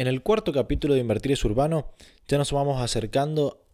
[0.00, 1.90] En el cuarto capítulo de Invertir es Urbano
[2.26, 3.66] ya nos vamos acercando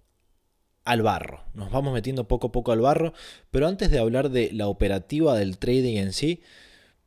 [0.84, 3.12] al barro, nos vamos metiendo poco a poco al barro,
[3.52, 6.42] pero antes de hablar de la operativa del trading en sí,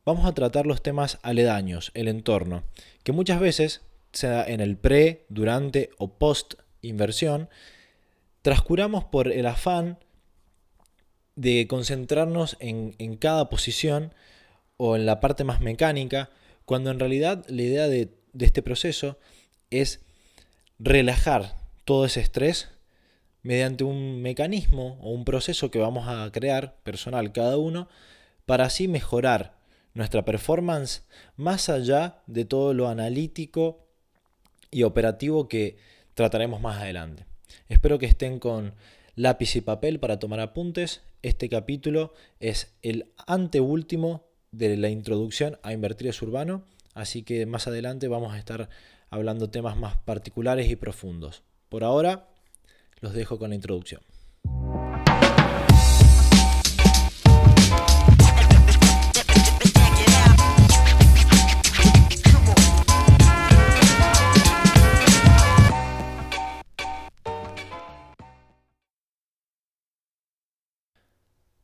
[0.06, 2.62] vamos a tratar los temas aledaños, el entorno,
[3.02, 7.50] que muchas veces, sea en el pre, durante o post inversión,
[8.40, 9.98] transcuramos por el afán
[11.36, 14.14] de concentrarnos en, cada posición
[14.78, 16.30] o en la parte más mecánica,
[16.64, 19.18] cuando en realidad la idea de, de este proceso
[19.70, 20.00] es
[20.78, 22.68] relajar todo ese estrés
[23.42, 27.88] mediante un mecanismo o un proceso que vamos a crear personal cada uno
[28.46, 29.58] para así mejorar
[29.94, 31.02] nuestra performance
[31.36, 33.86] más allá de todo lo analítico
[34.70, 35.76] y operativo que
[36.14, 37.26] trataremos más adelante.
[37.68, 38.74] Espero que estén con
[39.14, 41.02] lápiz y papel para tomar apuntes.
[41.22, 48.08] Este capítulo es el anteúltimo de la introducción a invertir urbano, así que más adelante
[48.08, 48.68] vamos a estar
[49.10, 51.42] hablando temas más particulares y profundos.
[51.68, 52.28] Por ahora,
[53.00, 54.02] los dejo con la introducción.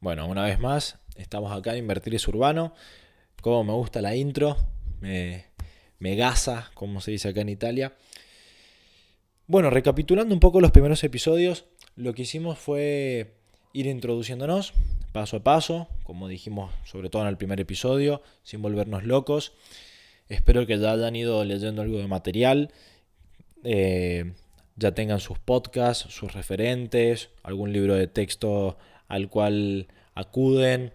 [0.06, 2.74] Bueno, una vez más, estamos acá en Invertir es Urbano.
[3.40, 4.56] Como me gusta la intro,
[5.00, 5.44] me,
[6.16, 7.94] gasa, como se dice acá en Italia.
[9.46, 13.34] Bueno, recapitulando un poco los primeros episodios, lo que hicimos fue
[13.72, 14.72] ir introduciéndonos
[15.16, 19.54] paso a paso, como dijimos sobre todo en el primer episodio, sin volvernos locos.
[20.28, 22.70] Espero que ya hayan ido leyendo algo de material,
[23.64, 24.34] eh,
[24.76, 28.76] ya tengan sus podcasts, sus referentes, algún libro de texto
[29.08, 30.92] al cual acuden,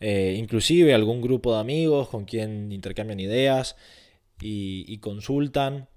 [0.00, 3.76] eh, inclusive algún grupo de amigos con quien intercambian ideas
[4.40, 5.88] y, consultan.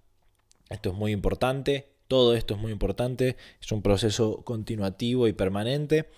[0.69, 6.09] Esto es muy importante, todo esto es muy importante, es un proceso continuativo y permanente.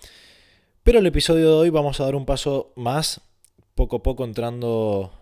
[0.82, 3.20] Pero el episodio de hoy vamos a dar un paso más,
[3.74, 5.12] poco a poco entrando,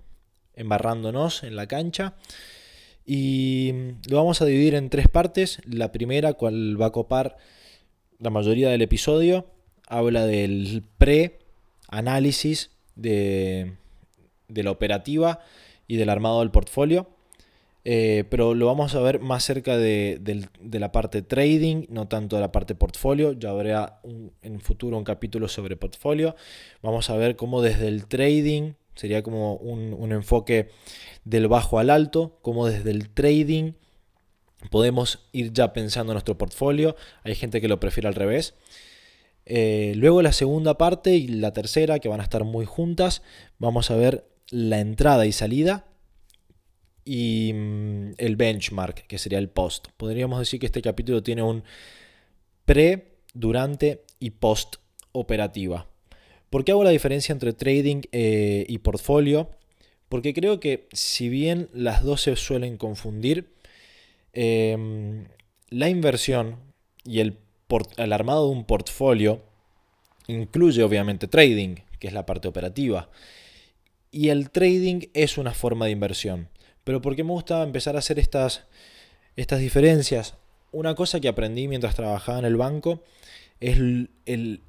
[0.55, 2.15] embarrándonos en la cancha.
[3.05, 3.73] Y
[4.09, 5.61] lo vamos a dividir en tres partes.
[5.67, 7.37] La primera, cual va a copar
[8.19, 9.47] la mayoría del episodio,
[9.87, 10.83] habla del
[11.89, 13.75] pre-análisis de,
[14.49, 15.41] la operativa
[15.87, 17.09] y del armado del portfolio.
[17.87, 22.43] Eh, pero lo vamos a ver más cerca de, la parte trading, no tanto de
[22.43, 23.33] la parte portfolio.
[23.33, 24.01] Ya habrá
[24.43, 26.35] en futuro un capítulo sobre portfolio.
[26.83, 30.71] Vamos a ver cómo desde el trading, sería como un, un enfoque
[31.25, 33.73] del bajo al alto, cómo desde el trading
[34.71, 36.97] podemos ir ya pensando en nuestro portfolio.
[37.23, 38.55] Hay gente que lo prefiere al revés.
[39.47, 43.23] Eh, luego la segunda parte y la tercera, que van a estar muy juntas,
[43.59, 45.87] vamos a ver la entrada y salida
[47.05, 49.89] y mm, el benchmark, que sería el post.
[49.97, 51.65] Podríamos decir que este capítulo tiene un
[52.65, 54.77] pre, durante y post
[55.13, 55.89] operativa.
[56.49, 59.51] ¿Por qué hago la diferencia entre trading eh, y portfolio?
[60.09, 63.53] Porque creo que si bien las dos se suelen confundir,
[64.33, 65.27] em,
[65.69, 66.59] la inversión
[67.05, 67.37] y el
[67.97, 69.43] el armado de un portfolio
[70.27, 73.11] incluye obviamente trading, que es la parte operativa.
[74.11, 76.49] Y el trading es una forma de inversión.
[76.85, 78.65] Pero ¿por qué me gusta empezar a hacer estas,
[79.37, 80.35] estas diferencias?
[80.71, 83.03] Una cosa que aprendí mientras trabajaba en el banco
[83.61, 83.79] es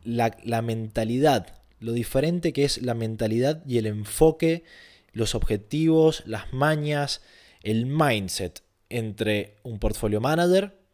[0.03, 4.63] la, la mentalidad, lo diferente que es la mentalidad y el enfoque,
[5.11, 7.21] los objetivos, las mañas,
[7.63, 10.84] el mindset entre un portfolio manager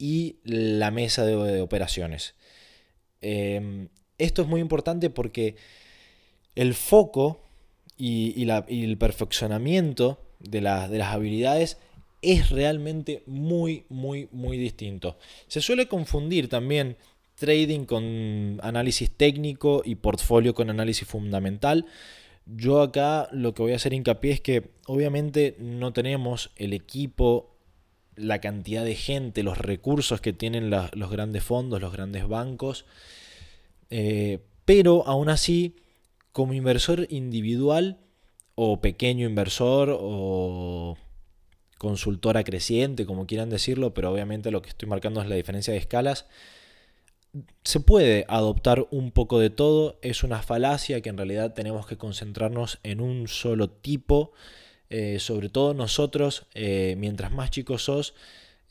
[0.00, 2.34] y la mesa de, operaciones.
[3.20, 5.56] Em, esto es muy importante porque
[6.54, 7.42] el foco
[7.98, 11.76] y, el perfeccionamiento de, de las habilidades
[12.22, 15.18] es realmente muy, muy, muy distinto.
[15.48, 16.96] Se suele confundir también
[17.34, 21.84] trading con análisis técnico y portfolio con análisis fundamental.
[22.46, 27.49] Yo acá lo que voy a hacer hincapié es que obviamente no tenemos el equipo
[28.16, 32.84] la cantidad de gente, los recursos que tienen los grandes fondos, los grandes bancos.
[33.90, 35.76] Eh, pero aún así,
[36.32, 37.98] como inversor individual
[38.54, 40.96] o pequeño inversor o
[41.78, 45.78] consultora creciente, como quieran decirlo, pero obviamente lo que estoy marcando es la diferencia de
[45.78, 46.26] escalas,
[47.64, 51.96] se puede adoptar un poco de todo, es una falacia que en realidad tenemos que
[51.96, 54.32] concentrarnos en un solo tipo
[54.90, 58.14] eh, sobre todo nosotros, eh, mientras más chicos sos,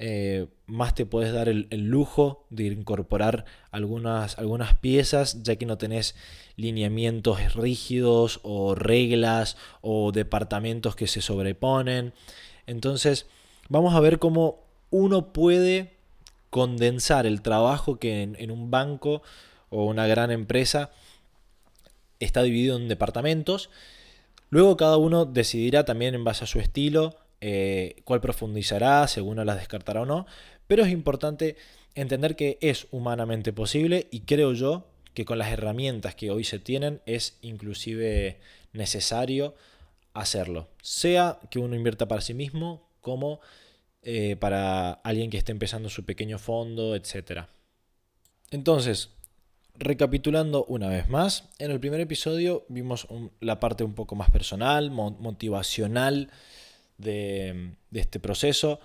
[0.01, 5.77] eh, más te puedes dar el, lujo de incorporar algunas, algunas piezas, ya que no
[5.77, 6.16] tenés
[6.56, 12.13] lineamientos rígidos o reglas o departamentos que se sobreponen.
[12.65, 13.25] Entonces,
[13.68, 15.98] vamos a ver cómo uno puede
[16.50, 19.22] condensar el trabajo que en, un banco
[19.69, 20.92] o una gran empresa
[22.19, 23.69] está dividido en departamentos.
[24.50, 29.57] Luego cada uno decidirá también en base a su estilo eh, cuál profundizará, según las
[29.57, 30.25] descartará o no.
[30.68, 31.56] Pero es importante
[31.96, 36.60] entender que es humanamente posible y creo yo que con las herramientas que hoy se
[36.60, 38.40] tienen es inclusive
[38.74, 39.56] necesario
[40.13, 40.69] hacerlo.
[40.81, 43.40] Sea que uno invierta para sí mismo como
[44.01, 47.46] eh, para alguien que esté empezando su pequeño fondo, etc.
[48.51, 49.10] Entonces,
[49.79, 53.07] recapitulando una vez más, en el primer episodio vimos
[53.39, 56.29] la parte un poco más personal, motivacional
[56.97, 58.79] de, este proceso.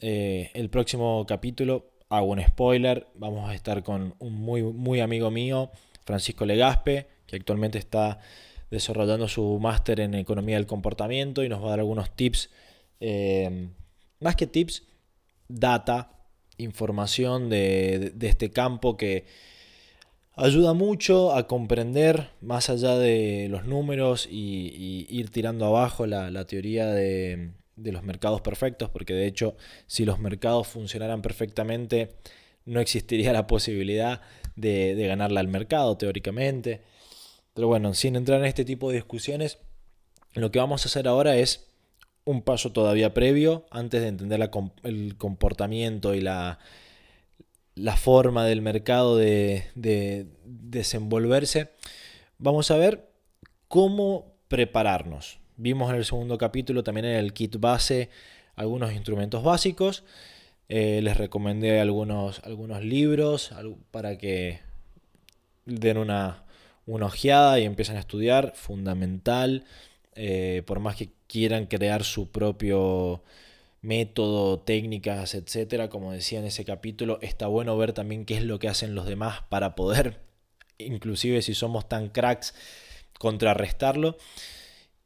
[0.00, 5.30] Eh, el próximo capítulo, hago un spoiler, vamos a estar con un muy, muy amigo
[5.30, 5.70] mío,
[6.04, 8.20] Francisco Legaspe, que actualmente está
[8.70, 12.50] desarrollando su máster en economía del comportamiento y nos va a dar algunos tips
[13.00, 13.68] eh,
[14.20, 14.84] más que tips,
[15.48, 16.10] data,
[16.56, 19.26] información de, este campo que
[20.36, 26.86] ayuda mucho a comprender más allá de los números y, ir tirando abajo la, teoría
[26.86, 32.16] de, los mercados perfectos, porque de hecho si los mercados funcionaran perfectamente
[32.64, 34.22] no existiría la posibilidad
[34.56, 36.82] de, ganarle al mercado teóricamente.
[37.54, 39.58] Pero bueno, sin entrar en este tipo de discusiones,
[40.32, 41.68] lo que vamos a hacer ahora es
[42.24, 44.50] un paso todavía previo, antes de entender
[44.82, 46.58] el comportamiento y la,
[47.74, 49.66] la forma del mercado de,
[50.44, 51.70] desenvolverse,
[52.38, 53.08] vamos a ver
[53.68, 55.38] cómo prepararnos.
[55.56, 58.10] Vimos en el segundo capítulo también en el kit base
[58.56, 60.04] algunos instrumentos básicos.
[60.68, 63.52] Eh, les recomendé algunos, algunos libros
[63.90, 64.60] para que
[65.66, 66.44] den una,
[66.86, 68.52] una ojeada y empiecen a estudiar.
[68.56, 69.64] Fundamental.
[70.16, 73.22] Eh, por más que quieran crear su propio
[73.84, 78.58] método, técnicas, etcétera, como decía en ese capítulo, está bueno ver también qué es lo
[78.58, 80.20] que hacen los demás para poder,
[80.78, 82.54] inclusive si somos tan cracks,
[83.18, 84.16] contrarrestarlo.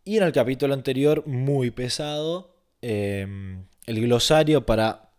[0.05, 5.11] Y en el capítulo anterior, muy pesado, em, el glosario para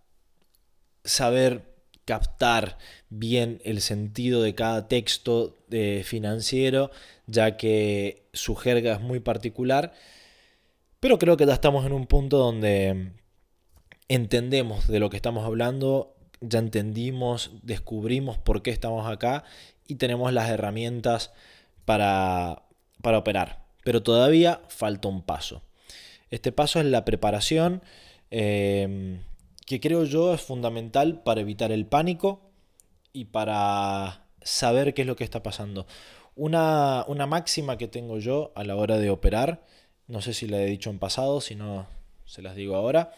[1.03, 2.77] saber captar
[3.09, 6.91] bien el sentido de cada texto de financiero,
[7.27, 9.93] ya que su jerga es muy particular
[10.99, 13.13] pero creo que ya estamos en un punto donde
[14.09, 19.45] entendemos de lo que estamos hablando, ya entendimos, descubrimos por qué estamos acá
[19.87, 21.31] y tenemos las herramientas
[21.85, 22.63] para,
[23.01, 23.63] operar.
[23.83, 25.63] Pero todavía falta un paso.
[26.29, 27.81] Este paso es la preparación,
[28.29, 29.21] em,
[29.65, 32.41] que creo yo es fundamental para evitar el pánico
[33.13, 35.87] y para saber qué es lo que está pasando.
[36.35, 39.63] Una, una máxima que tengo yo a la hora de operar
[40.09, 41.87] no sé si la he dicho en pasado, si no
[42.25, 43.13] se las digo ahora,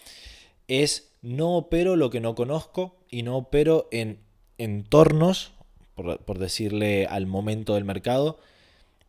[0.67, 4.19] es no opero lo que no conozco y no opero en
[4.57, 5.53] entornos,
[5.95, 8.39] por, decirle al momento del mercado,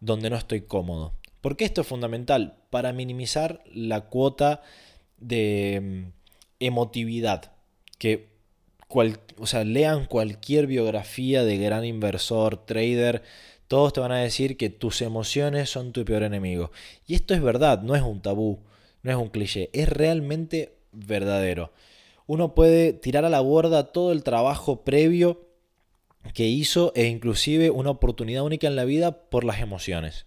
[0.01, 1.15] donde no estoy cómodo.
[1.41, 4.63] Porque esto es fundamental para minimizar la cuota
[5.19, 6.13] de mm,
[6.61, 7.53] emotividad.
[7.99, 8.33] Que
[9.39, 13.23] o sea, lean cualquier biografía de gran inversor, trader,
[13.69, 16.71] todos te van a decir que tus emociones son tu peor enemigo.
[17.07, 18.61] Y esto es verdad, no es un tabú,
[19.03, 21.73] no es un cliché, es realmente verdadero.
[22.27, 25.49] Uno puede tirar a la borda todo el trabajo previo
[26.35, 30.27] que hizo e inclusive una oportunidad única en la vida por las emociones.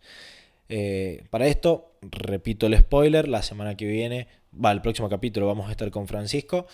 [0.68, 5.68] Eh, para esto, repito el spoiler, la semana que viene, va, el próximo capítulo vamos
[5.68, 6.68] a estar con Francisco,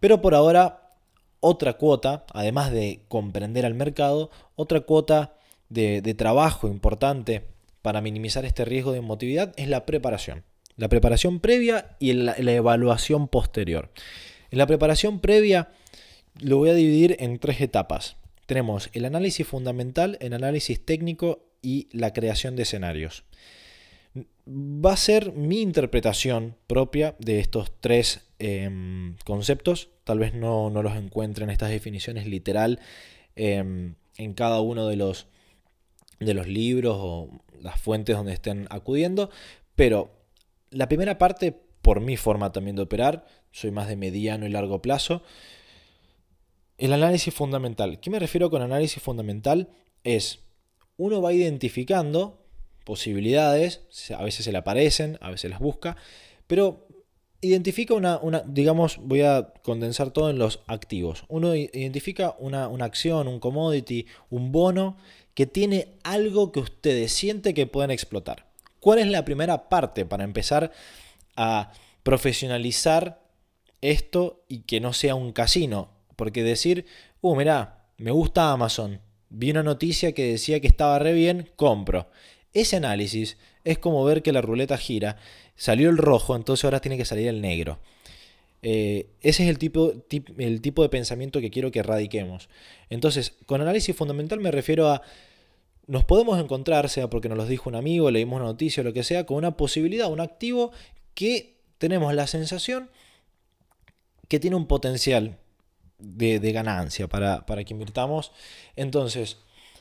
[0.00, 0.96] pero por ahora
[1.40, 5.34] otra cuota, además de comprender al mercado, otra cuota
[5.68, 7.44] de, trabajo importante
[7.82, 10.44] para minimizar este riesgo de emotividad es la preparación.
[10.78, 13.90] La preparación previa y la, evaluación posterior.
[14.52, 15.72] En la preparación previa
[16.40, 18.16] lo voy a dividir en tres etapas.
[18.46, 23.24] Tenemos el análisis fundamental, el análisis técnico y la creación de escenarios.
[24.46, 29.90] Va a ser mi interpretación propia de estos tres em, conceptos.
[30.04, 32.78] Tal vez no, los encuentre en estas definiciones literal
[33.34, 35.26] em, en cada uno de los,
[36.20, 37.30] de los libros o
[37.60, 39.28] las fuentes donde estén acudiendo,
[39.74, 40.17] pero
[40.70, 44.82] la primera parte, por mi forma también de operar, soy más de mediano y largo
[44.82, 45.22] plazo,
[46.76, 48.00] el análisis fundamental.
[48.00, 49.68] ¿Qué me refiero con análisis fundamental?
[50.04, 50.40] Es,
[50.96, 52.44] uno va identificando
[52.84, 53.82] posibilidades,
[54.16, 55.96] a veces se le aparecen, a veces las busca,
[56.46, 56.86] pero
[57.40, 61.24] identifica una, digamos, voy a condensar todo en los activos.
[61.28, 64.96] Uno identifica una acción, un commodity, un bono
[65.34, 68.47] que tiene algo que ustedes sienten que pueden explotar.
[68.80, 70.72] ¿Cuál es la primera parte para empezar
[71.36, 73.20] a profesionalizar
[73.80, 75.90] esto y que no sea un casino.
[76.16, 76.86] Porque decir,
[77.20, 82.10] uh, mirá, me gusta Amazon, vi una noticia que decía que estaba re bien, compro.
[82.52, 85.16] Ese análisis es como ver que la ruleta gira,
[85.54, 87.78] salió el rojo, entonces ahora tiene que salir el negro.
[88.62, 89.92] Eh, ese es el tipo,
[90.38, 92.48] el tipo de pensamiento que quiero que erradiquemos.
[92.90, 95.02] Entonces, con análisis fundamental me refiero a,
[95.88, 99.02] nos podemos encontrar, sea porque nos lo dijo un amigo, leímos una noticia lo que
[99.02, 100.70] sea, con una posibilidad, un activo
[101.14, 102.90] que tenemos la sensación
[104.28, 105.38] que tiene un potencial
[105.98, 108.32] de, ganancia para, para, que invirtamos.
[108.76, 109.38] Entonces,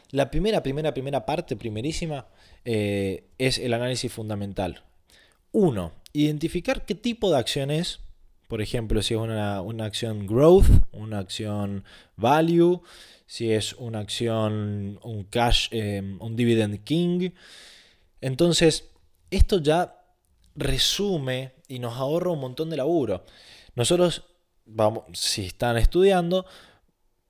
[0.10, 2.28] la primera, primera, primera parte, primerísima,
[2.64, 4.84] eh, es el análisis fundamental.
[5.52, 8.00] Uno, identificar qué tipo de acción es.
[8.48, 11.84] Por ejemplo, si es una, acción growth, una acción
[12.16, 12.82] value,
[13.26, 17.32] si es una acción, un cash, eh, un dividend king.
[18.22, 18.90] Entonces,
[19.32, 19.98] esto ya
[20.56, 23.26] resume y nos ahorra un montón de laburo.
[23.76, 24.24] Nosotros
[24.66, 26.46] vamos, si están estudiando,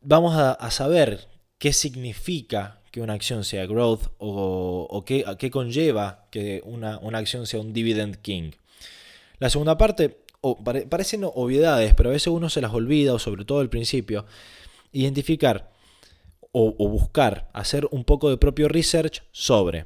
[0.02, 7.00] vamos a, saber qué significa que una acción sea growth o, qué, conlleva que una,
[7.18, 8.52] acción sea un dividend king.
[9.40, 10.20] La segunda parte,
[10.90, 14.26] parecen obviedades, pero a veces uno se las olvida, o sobre todo al principio,
[14.92, 15.72] identificar
[16.52, 19.86] o, o buscar, hacer un poco de propio research sobre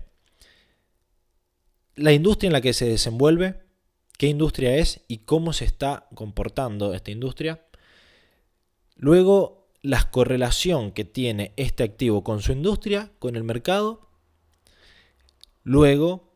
[1.95, 3.61] la industria en la que se desenvuelve,
[4.17, 7.65] qué industria es y cómo se está comportando esta industria.
[8.95, 14.09] Luego, la correlación que tiene este activo con su industria, con el mercado.
[15.63, 16.31] Luego,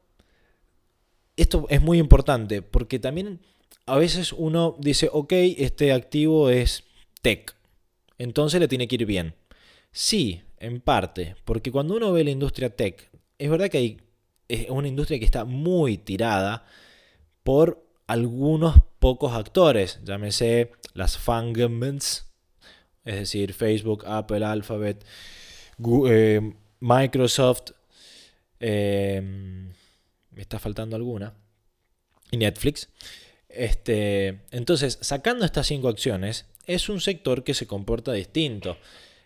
[1.38, 3.42] esto es muy importante porque también
[3.86, 6.84] a veces uno dice, ok, este activo es
[7.22, 7.56] tech,
[8.18, 9.36] entonces le tiene que ir bien.
[9.92, 14.02] Sí, en parte, porque cuando uno ve la industria tech, es verdad que hay,
[14.48, 16.66] es una industria que está muy tirada
[17.44, 22.26] por algunos pocos actores, llámese las fangaments,
[23.04, 25.06] es decir, Facebook, Apple, Alphabet,
[26.08, 27.72] eh, Microsoft,
[28.60, 29.22] eh,
[30.32, 31.34] me está faltando alguna,
[32.32, 32.90] y Netflix.
[33.56, 38.78] Este, entonces, sacando estas cinco acciones, es un sector que se comporta distinto.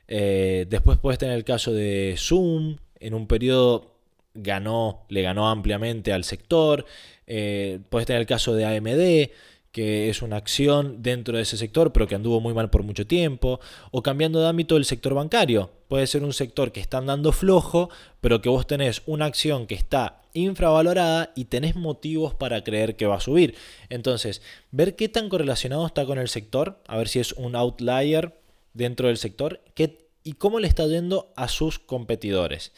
[0.07, 3.95] Eh, después puedes tener el caso de Zoom, en un periodo
[4.33, 6.85] ganó, le ganó ampliamente al sector.
[7.27, 9.31] Eh, puedes tener el caso de AMD,
[9.71, 13.07] que es una acción dentro de ese sector, pero que anduvo muy mal por mucho
[13.07, 13.59] tiempo.
[13.91, 15.71] O cambiando de ámbito el sector bancario.
[15.89, 17.89] Puede ser un sector que está andando flojo,
[18.21, 23.07] pero que vos tenés una acción que está infravalorada y tenés motivos para creer que
[23.07, 23.55] va a subir.
[23.89, 28.39] Entonces, ver qué tan correlacionado está con el sector, a ver si es un outlier
[28.73, 29.61] dentro del sector
[30.23, 32.71] y cómo le está yendo a sus competidores.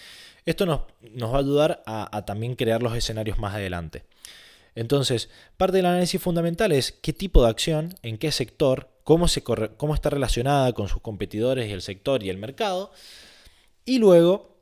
[0.46, 4.04] Esto nos, va a ayudar a, también crear los escenarios más adelante.
[4.76, 9.44] Entonces, parte del análisis fundamental es qué tipo de acción, en qué sector, cómo, se
[9.44, 12.92] cómo está relacionada con sus competidores y el sector y el mercado.
[13.86, 14.58] Y luego,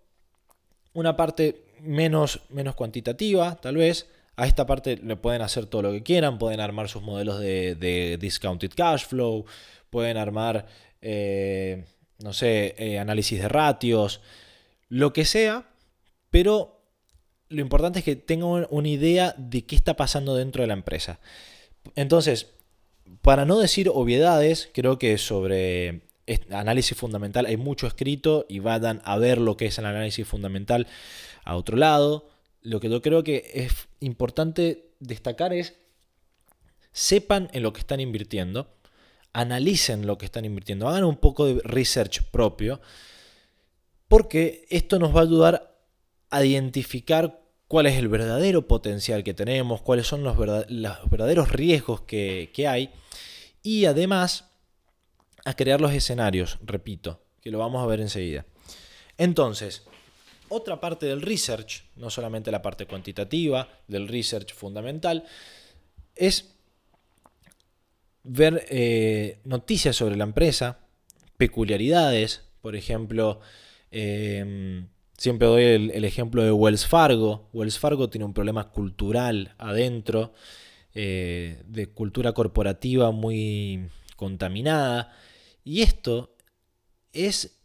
[0.94, 4.08] una parte menos, menos cuantitativa, tal vez.
[4.36, 8.18] A esta parte le pueden hacer todo lo que quieran, pueden armar sus modelos de,
[8.20, 9.46] discounted cash flow,
[9.90, 10.66] pueden armar,
[11.02, 11.84] eh,
[12.20, 14.22] no sé, eh, análisis de ratios,
[14.88, 15.66] lo que sea,
[16.30, 16.79] pero
[17.50, 21.20] lo importante es que tengan una idea de qué está pasando dentro de la empresa.
[21.96, 22.48] Entonces,
[23.22, 26.02] para no decir obviedades, creo que sobre
[26.52, 30.88] análisis fundamental hay mucho escrito y vayan a ver lo que es el análisis fundamental
[31.44, 32.30] a otro lado.
[32.62, 35.76] Lo que yo creo que es importante destacar es
[36.92, 38.68] sepan en lo que están invirtiendo,
[39.34, 42.80] analicen lo que están invirtiendo, hagan un poco de research propio
[44.08, 45.78] porque esto nos va a ayudar
[46.30, 47.39] a identificar
[47.70, 52.90] cuál es el verdadero potencial que tenemos, cuáles son los, verdaderos riesgos que, hay
[53.64, 54.50] y además
[55.46, 58.46] a crear los escenarios, repito, que lo vamos a ver enseguida.
[59.18, 59.84] Entonces,
[60.50, 65.26] otra parte del research, no solamente la parte cuantitativa del research fundamental,
[66.16, 66.56] es
[68.24, 70.80] ver eh, noticias sobre la empresa,
[71.38, 73.40] peculiaridades, por ejemplo,
[73.92, 74.88] Em,
[75.20, 77.50] siempre doy el, ejemplo de Wells Fargo.
[77.52, 80.34] Wells Fargo tiene un problema cultural adentro,
[80.94, 85.14] eh, de cultura corporativa muy contaminada.
[85.66, 86.36] Y esto
[87.12, 87.60] es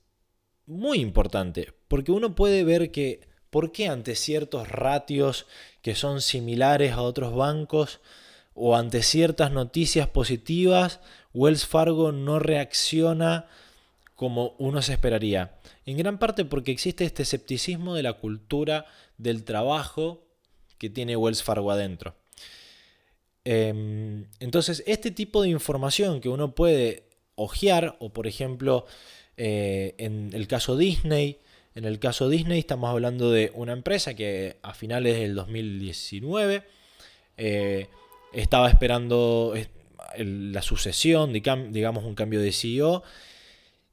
[0.67, 3.21] muy importante, porque uno puede ver que,
[3.51, 5.47] ¿por qué ante ciertos ratios
[5.81, 8.01] que son similares a otros bancos
[8.53, 11.01] o ante ciertas noticias positivas,
[11.33, 13.47] Wells Fargo no reacciona
[14.25, 15.59] como uno se esperaría.
[15.85, 18.87] En gran parte porque existe este escepticismo de la cultura
[19.19, 20.25] del trabajo
[20.79, 22.15] que tiene Wells Fargo adentro.
[23.45, 27.03] Em, entonces, este tipo de información que uno puede
[27.35, 28.87] ojear, o por ejemplo,
[29.37, 31.39] eh, en el caso Disney,
[31.75, 36.63] en el caso Disney estamos hablando de una empresa que a finales del 2019
[37.37, 37.89] eh,
[38.33, 39.53] estaba esperando
[40.17, 43.03] la sucesión, digamos un cambio de CEO.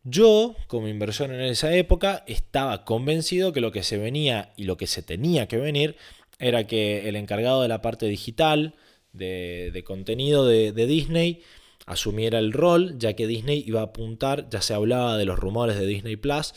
[0.04, 4.76] Yo, como inversor en esa época, estaba convencido que lo que se venía y lo
[4.76, 5.96] que se tenía que venir
[6.40, 8.74] era que el encargado de la parte digital,
[9.14, 11.44] de, contenido de, Disney,
[11.86, 15.78] asumiera el rol, ya que Disney iba a apuntar, ya se hablaba de los rumores
[15.78, 16.54] de Disney Plus,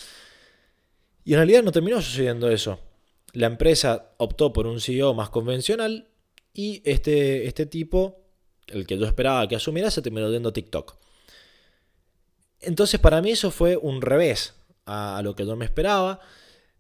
[1.25, 2.81] y en realidad no terminó sucediendo eso.
[3.33, 6.09] La empresa optó por un CEO más convencional
[6.55, 8.23] y este, este tipo,
[8.69, 11.04] el que yo esperaba que asumiera, se terminó viendo TikTok.
[12.67, 14.55] Entonces para mí eso fue un revés
[14.87, 16.21] a, lo que yo me esperaba.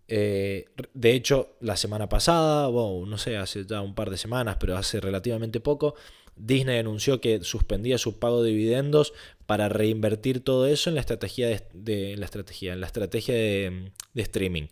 [0.07, 4.77] Eh, de hecho, la semana pasada, no sé, hace ya un par de semanas, pero
[4.77, 5.95] hace relativamente poco,
[6.37, 9.13] Disney anunció que suspendía su pago de dividendos
[9.47, 14.69] para reinvertir todo eso en la estrategia de, la estrategia, en la estrategia de, streaming,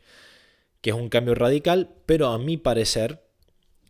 [0.80, 3.22] que es un cambio radical, pero a mi parecer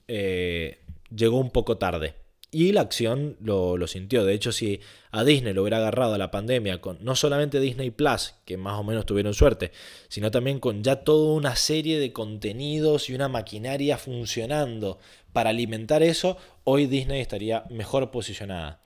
[0.09, 0.81] eh,
[1.14, 2.14] llegó un poco tarde.
[2.55, 4.27] Y la acción lo, sintió.
[4.27, 4.81] De hecho, si
[5.11, 8.79] a Disney lo hubiera agarrado a la pandemia con no solamente Disney Plus, que más
[8.79, 9.73] o menos tuvieron suerte,
[10.09, 14.99] sino también con ya toda una serie de contenidos y una maquinaria funcionando
[15.33, 18.83] para alimentar eso, hoy Disney estaría mejor posicionada.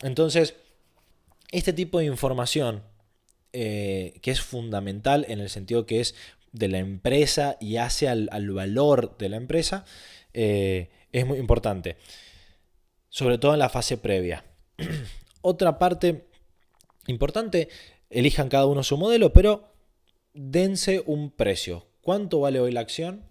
[0.00, 0.54] Entonces,
[1.50, 2.82] este tipo de información,
[3.52, 6.14] eh, que es fundamental en el sentido que es
[6.52, 9.84] de la empresa y hace al, valor de la empresa,
[10.32, 11.98] eh, es muy importante
[13.14, 14.44] sobre todo en la fase previa.
[15.40, 16.26] Otra parte
[17.06, 17.68] importante,
[18.10, 19.72] elijan cada uno su modelo, pero
[20.32, 21.86] dense un precio.
[22.00, 23.22] ¿Cuánto vale hoy la acción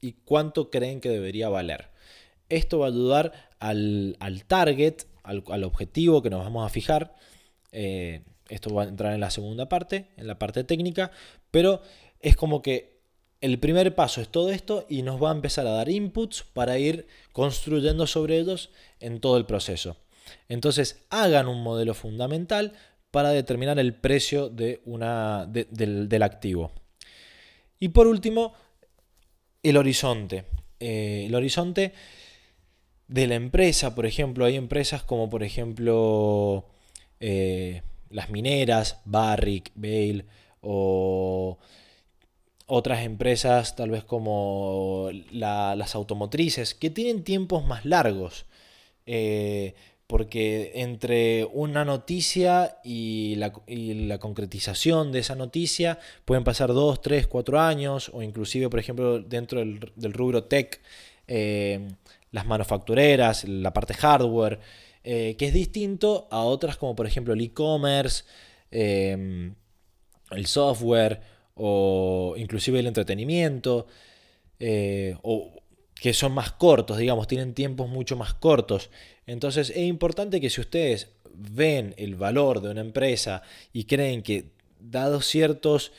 [0.00, 1.90] y cuánto creen que debería valer?
[2.48, 4.16] Esto va a ayudar al,
[4.48, 7.14] target, al, objetivo que nos vamos a fijar.
[7.70, 11.12] Eh, esto va a entrar en la segunda parte, en la parte técnica,
[11.52, 11.80] pero
[12.18, 12.91] es como que
[13.42, 16.78] el primer paso es todo esto y nos va a empezar a dar inputs para
[16.78, 19.96] ir construyendo sobre ellos en todo el proceso.
[20.48, 22.72] Entonces hagan un modelo fundamental
[23.10, 26.70] para determinar el precio de una, del, activo.
[27.80, 28.54] Y por último,
[29.64, 30.44] el horizonte.
[30.78, 31.92] Eh, el horizonte
[33.08, 36.68] de la empresa, por ejemplo, hay empresas como por ejemplo
[37.18, 40.26] eh, las mineras, Barrick, Bale
[40.60, 41.58] o
[42.66, 48.46] otras empresas, tal vez como las automotrices, que tienen tiempos más largos.
[49.06, 49.74] Eh,
[50.06, 57.60] porque entre una noticia y la, concretización de esa noticia pueden pasar 2, 3, 4
[57.60, 60.82] años, o inclusive, por ejemplo, dentro del, rubro tech,
[61.28, 61.88] eh,
[62.30, 64.60] las manufactureras, la parte hardware,
[65.02, 68.24] eh, que es distinto a otras como por ejemplo el e-commerce,
[68.70, 69.54] el
[70.46, 73.86] software o inclusive el entretenimiento,
[74.58, 75.52] eh, o
[75.94, 78.90] que son más cortos, digamos, tienen tiempos mucho más cortos.
[79.26, 84.50] Entonces es importante que si ustedes ven el valor de una empresa y creen que
[84.80, 85.92] dado ciertos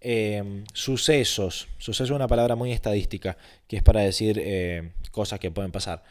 [0.00, 3.36] eh, sucesos, suceso es una palabra muy estadística,
[3.68, 6.02] que es para decir eh, cosas que pueden pasar,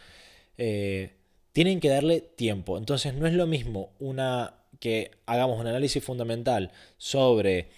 [1.53, 2.77] tienen que darle tiempo.
[2.77, 7.69] Entonces no es lo mismo una que hagamos un análisis fundamental sobre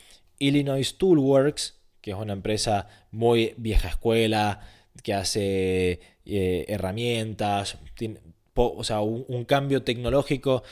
[0.47, 4.59] Illinois Toolworks, que es una empresa muy vieja escuela,
[5.01, 7.77] que hace eh, herramientas,
[8.55, 10.63] o sea, un, cambio tecnológico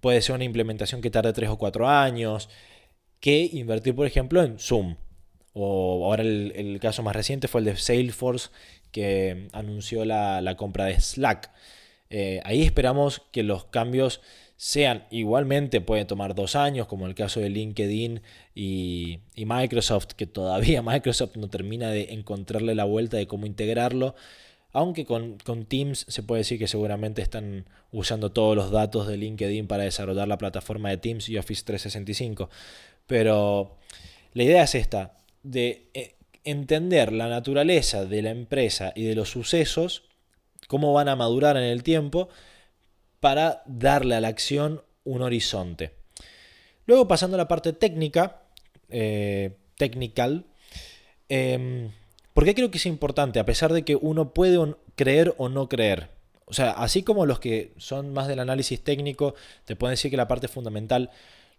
[0.00, 2.48] puede ser una implementación que tarde 3 o 4 años,
[3.20, 4.96] que invertir, por ejemplo, en Zoom.
[5.52, 8.50] O ahora el, caso más reciente fue el de Salesforce,
[8.90, 11.50] que anunció la, compra de Slack.
[12.10, 14.20] Eh, ahí esperamos que los cambios
[14.60, 18.20] sean igualmente, pueden tomar dos años, como el caso de LinkedIn
[18.54, 24.14] y, Microsoft, que todavía Microsoft no termina de encontrarle la vuelta de cómo integrarlo.
[24.72, 29.66] Aunque con, Teams se puede decir que seguramente están usando todos los datos de LinkedIn
[29.66, 32.50] para desarrollar la plataforma de Teams y Office 365.
[33.06, 33.78] Pero
[34.34, 39.30] la idea es esta, de eh, entender la naturaleza de la empresa y de los
[39.30, 40.02] sucesos,
[40.68, 42.28] cómo van a madurar en el tiempo
[43.20, 45.92] para darle a la acción un horizonte.
[46.86, 48.42] Luego pasando a la parte técnica,
[48.88, 50.46] eh, technical,
[51.28, 51.90] em,
[52.34, 56.08] porque creo que es importante, a pesar de que uno puede creer o no creer.
[56.46, 60.16] O sea, así como los que son más del análisis técnico te pueden decir que
[60.16, 61.10] la parte fundamental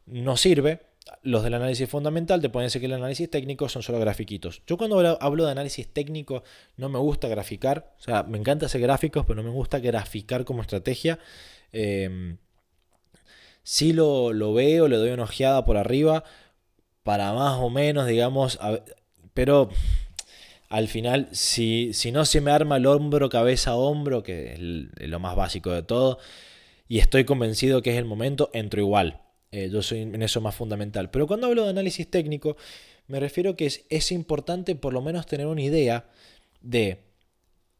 [0.05, 0.81] no sirve,
[1.23, 4.61] los del análisis fundamental te pueden decir que el análisis técnico son solo grafiquitos.
[4.65, 6.43] Yo cuando hablo de análisis técnico
[6.77, 10.45] no me gusta graficar, o sea, me encanta hacer gráficos, pero no me gusta graficar
[10.45, 11.19] como estrategia.
[11.73, 12.37] Eh,
[13.63, 16.23] sí lo, lo, veo, le doy una ojeada por arriba,
[17.03, 18.59] para más o menos, digamos,
[19.33, 19.69] pero
[20.69, 24.59] al final, si, si, no se me arma el hombro, cabeza, hombro, que es
[25.09, 26.19] lo más básico de todo,
[26.87, 29.20] y estoy convencido que es el momento, entro igual.
[29.51, 31.09] Eh, yo soy en eso más fundamental.
[31.11, 32.55] Pero cuando hablo de análisis técnico,
[33.07, 36.05] me refiero que es, es importante por lo menos tener una idea
[36.61, 36.99] de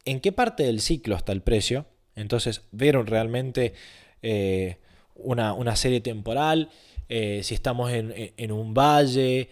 [0.04, 1.86] en qué parte del ciclo está el precio.
[2.16, 3.74] Entonces, ver realmente
[4.22, 4.80] eh,
[5.16, 6.70] una, serie temporal,
[7.08, 9.50] eh, si estamos en, un valle,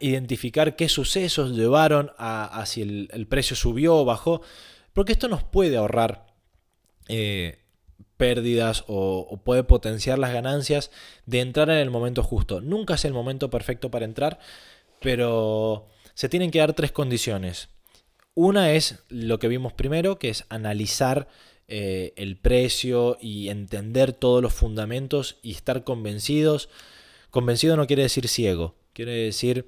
[0.00, 4.42] identificar qué sucesos llevaron a, si el, precio subió o bajó,
[4.92, 6.26] porque esto nos puede ahorrar
[8.20, 10.90] pérdidas o, puede potenciar las ganancias
[11.24, 12.60] de entrar en el momento justo.
[12.60, 14.38] Nunca es el momento perfecto para entrar,
[15.00, 17.70] pero se tienen que dar tres condiciones.
[18.34, 21.28] Una es lo que vimos primero, que es analizar
[21.66, 26.68] eh, el precio y entender todos los fundamentos y estar convencidos.
[27.30, 29.66] Convencido no quiere decir ciego, quiere decir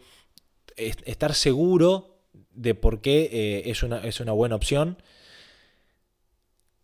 [0.77, 2.19] estar seguro
[2.51, 4.99] de por qué eh, es, una, es una buena opción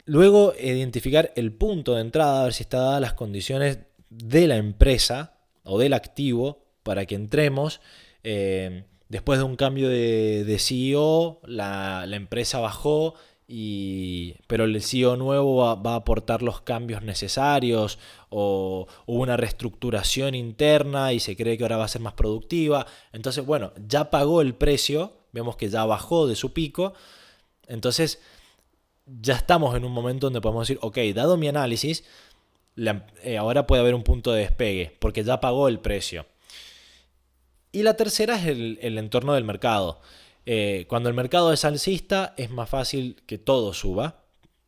[0.08, 4.56] Luego, identificar el punto de entrada, a ver si está dadas las condiciones de la
[4.56, 7.82] empresa o del activo para que entremos.
[8.24, 13.16] Eh, después de un cambio de, CEO, la, empresa bajó,
[13.46, 17.98] y, pero el CEO nuevo va, a aportar los cambios necesarios
[18.30, 22.86] o hubo una reestructuración interna y se cree que ahora va a ser más productiva.
[23.12, 26.94] Entonces, bueno, ya pagó el precio, vemos que ya bajó de su pico.
[27.66, 28.22] Entonces,
[29.20, 32.04] ya estamos en un momento donde podemos decir, ok, dado mi análisis,
[33.22, 36.26] eh, ahora puede haber un punto de despegue, porque ya pagó el precio.
[37.72, 40.00] Y la tercera es el, entorno del mercado.
[40.46, 44.22] Eh, cuando el mercado es alcista, es más fácil que todo suba.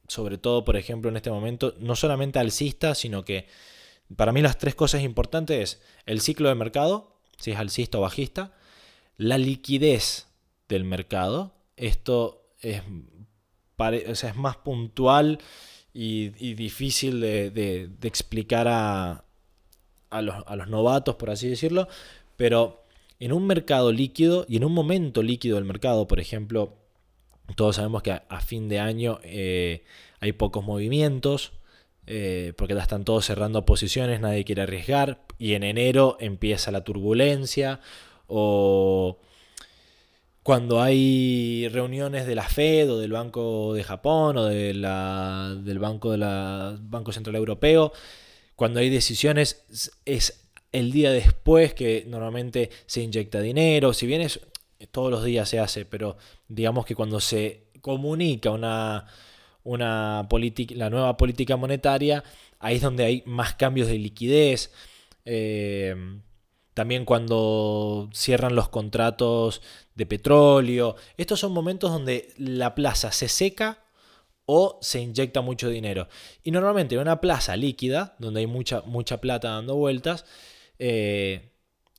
[0.07, 3.47] Sobre todo, por ejemplo, en este momento, no solamente alcista, sino que
[4.17, 8.03] para mí las tres cosas importantes es el ciclo de mercado, si es alcista o
[8.03, 8.53] bajista,
[9.17, 10.27] la liquidez
[10.69, 11.55] del mercado.
[11.77, 12.83] Esto es
[13.89, 15.39] es más puntual
[15.93, 19.25] y, difícil de, explicar a,
[20.21, 21.89] los, novatos, por así decirlo,
[22.37, 22.85] pero
[23.19, 26.77] en un mercado líquido y en un momento líquido del mercado, por ejemplo,
[27.57, 29.85] todos sabemos que a, fin de año eh,
[30.21, 31.53] hay pocos movimientos,
[32.07, 36.85] eh, porque ya están todos cerrando posiciones, nadie quiere arriesgar, y en enero empieza la
[36.85, 37.81] turbulencia,
[38.27, 39.19] o
[40.43, 45.79] cuando hay reuniones de la Fed o del Banco de Japón o de la, del
[45.79, 47.93] Banco, de la, Banco Central Europeo,
[48.57, 49.65] cuando hay decisiones
[50.05, 54.41] es el día después que normalmente se inyecta dinero, si bien es
[54.93, 56.17] todos los días se hace, pero
[56.49, 59.07] digamos que cuando se comunica una,
[59.65, 60.27] una
[60.71, 62.25] la nueva política monetaria,
[62.59, 64.73] ahí es donde hay más cambios de liquidez.
[65.25, 65.95] Eh,
[66.81, 69.61] también cuando cierran los contratos
[69.95, 70.97] de petróleo.
[71.19, 73.85] Estos son momentos donde la plaza se seca
[74.47, 76.09] o se inyecta mucho dinero.
[76.43, 80.25] Y normalmente en una plaza líquida, donde hay mucha, mucha plata dando vueltas,
[80.79, 81.51] eh,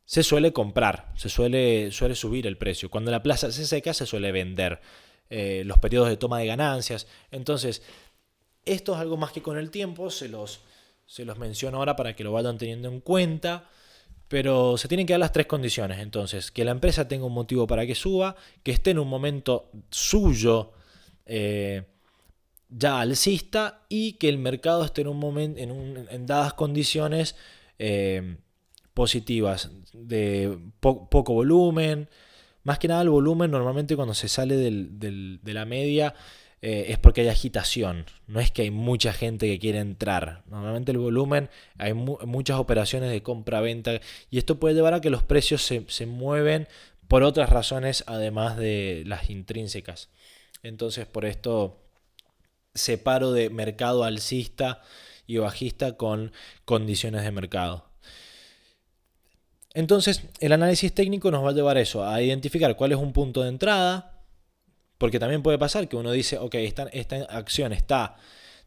[0.03, 2.89] se suele comprar, se suele, suele subir el precio.
[2.89, 4.81] Cuando la plaza se seca, se suele vender.
[5.29, 7.05] Eh, los periodos de toma de ganancias.
[7.29, 7.83] Entonces,
[8.65, 10.61] esto es algo más que con el tiempo, se los,
[11.05, 13.69] se los menciono ahora para que lo vayan teniendo en cuenta.
[14.31, 15.99] Pero se tienen que dar las tres condiciones.
[15.99, 19.69] Entonces, que la empresa tenga un motivo para que suba, que esté en un momento
[19.89, 20.71] suyo
[21.25, 21.83] eh,
[22.69, 27.35] ya alcista y que el mercado esté en un momento, en, dadas condiciones
[27.77, 28.37] eh,
[28.93, 32.07] positivas, de poco volumen.
[32.63, 36.15] Más que nada el volumen normalmente cuando se sale de la media
[36.61, 40.43] eh, es porque hay agitación, no es que hay mucha gente que quiere entrar.
[40.47, 45.23] Normalmente el volumen, hay muchas operaciones de compra-venta y esto puede llevar a que los
[45.23, 46.67] precios se, se mueven
[47.07, 50.09] por otras razones además de las intrínsecas.
[50.61, 51.81] Entonces por esto
[52.75, 54.81] separo de mercado alcista
[55.25, 56.31] y bajista con
[56.65, 57.89] condiciones de mercado.
[59.73, 63.41] Entonces, el análisis técnico nos va a llevar eso, a identificar cuál es un punto
[63.41, 64.10] de entrada,
[65.01, 66.83] porque también puede pasar que uno dice, ok, esta,
[67.31, 68.17] acción está,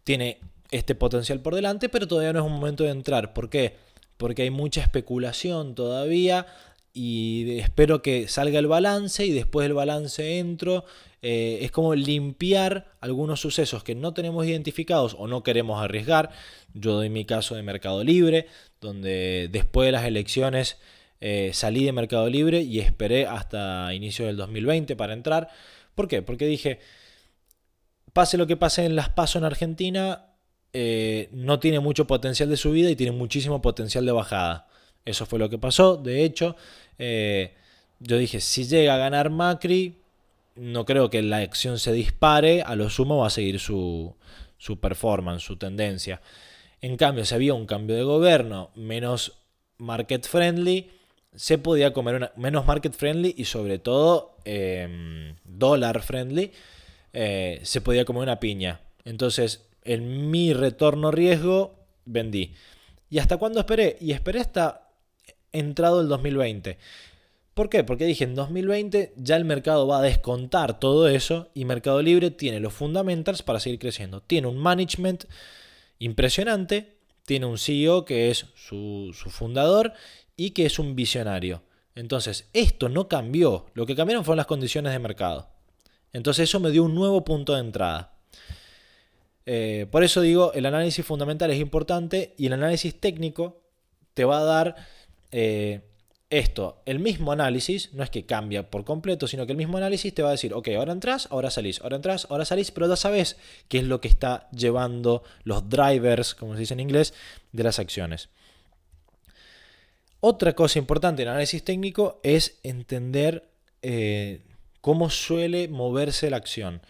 [0.02, 0.40] tiene
[0.72, 3.32] este potencial por delante, pero todavía no es un momento de entrar.
[3.32, 3.76] ¿Por qué?
[4.16, 6.48] Porque hay mucha especulación todavía
[6.92, 10.84] y espero que salga el balance y después del balance entro.
[11.22, 16.30] Eh, es como limpiar algunos sucesos que no tenemos identificados o no queremos arriesgar.
[16.72, 18.48] Yo doy mi caso de Mercado Libre,
[18.80, 20.78] donde después de las elecciones
[21.20, 25.48] eh, salí de Mercado Libre y esperé hasta inicio del 2020 para entrar.
[25.94, 26.22] ¿Por qué?
[26.22, 26.80] Porque dije,
[28.12, 30.26] pase lo que pase en las pasos en Argentina,
[30.72, 34.68] eh, no tiene mucho potencial de subida y tiene muchísimo potencial de bajada.
[35.04, 35.96] Eso fue lo que pasó.
[35.96, 36.57] De hecho,
[36.98, 37.54] eh,
[38.00, 40.00] yo dije, si llega a ganar Macri,
[40.57, 44.14] no creo que la acción se dispare, a lo sumo va a seguir su,
[44.59, 46.20] su performance, su tendencia.
[46.80, 49.38] En cambio, si había un cambio de gobierno menos
[49.78, 50.90] market friendly,
[51.34, 56.52] se podía comer una, menos market friendly y sobre todo em, dólar friendly,
[57.12, 58.80] eh, se podía comer una piña.
[59.04, 62.54] Entonces, en mi retorno riesgo, vendí.
[63.10, 63.96] ¿Y hasta cuándo esperé?
[64.00, 64.88] Y esperé hasta
[65.52, 66.78] entrado el 2020.
[67.54, 67.84] ¿Por qué?
[67.84, 72.32] Porque dije, en 2020 ya el mercado va a descontar todo eso y Mercado Libre
[72.32, 74.20] tiene los fundamentals para seguir creciendo.
[74.20, 75.26] Tiene un management
[76.00, 79.92] impresionante, tiene un CEO que es su, su fundador
[80.36, 81.62] y que es un visionario.
[81.94, 85.48] Entonces, esto no cambió, lo que cambiaron fueron las condiciones de mercado.
[86.14, 88.14] Entonces eso me dio un nuevo punto de entrada.
[89.46, 93.60] Eh, por eso digo, el análisis fundamental es importante y el análisis técnico
[94.14, 94.76] te va a dar
[95.32, 95.82] eh,
[96.30, 96.82] esto.
[96.86, 100.22] El mismo análisis, no es que cambia por completo, sino que el mismo análisis te
[100.22, 103.36] va a decir, ok, ahora entras, ahora salís, ahora entras, ahora salís, pero ya sabes
[103.68, 107.12] qué es lo que está llevando los drivers, como se dice en inglés,
[107.50, 108.30] de las acciones.
[110.26, 113.46] Otra cosa importante en análisis técnico es entender
[113.82, 114.40] eh,
[114.80, 116.80] cómo suele moverse la acción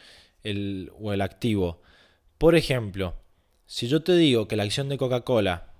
[1.00, 1.82] o el activo.
[2.38, 3.16] Por ejemplo,
[3.66, 5.72] si yo te digo que la acción de Coca-Cola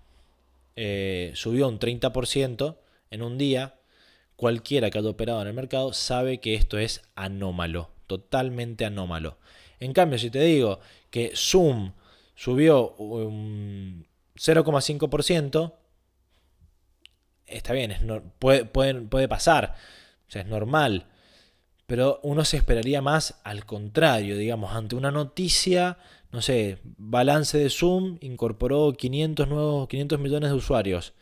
[0.74, 2.76] eh, subió un 30%
[3.12, 3.76] en un día,
[4.34, 9.38] cualquiera que haya operado en el mercado sabe que esto es anómalo, totalmente anómalo.
[9.78, 11.92] En cambio, si te digo que Zoom
[12.34, 15.72] subió un 0,5%,
[17.56, 17.94] está bien,
[18.38, 19.74] puede, puede, pasar,
[20.28, 21.06] o sea, es normal,
[21.86, 25.98] pero uno se esperaría más al contrario, digamos, ante una noticia,
[26.32, 31.14] no sé, balance de Zoom incorporó 500 nuevos, 500 millones de usuarios.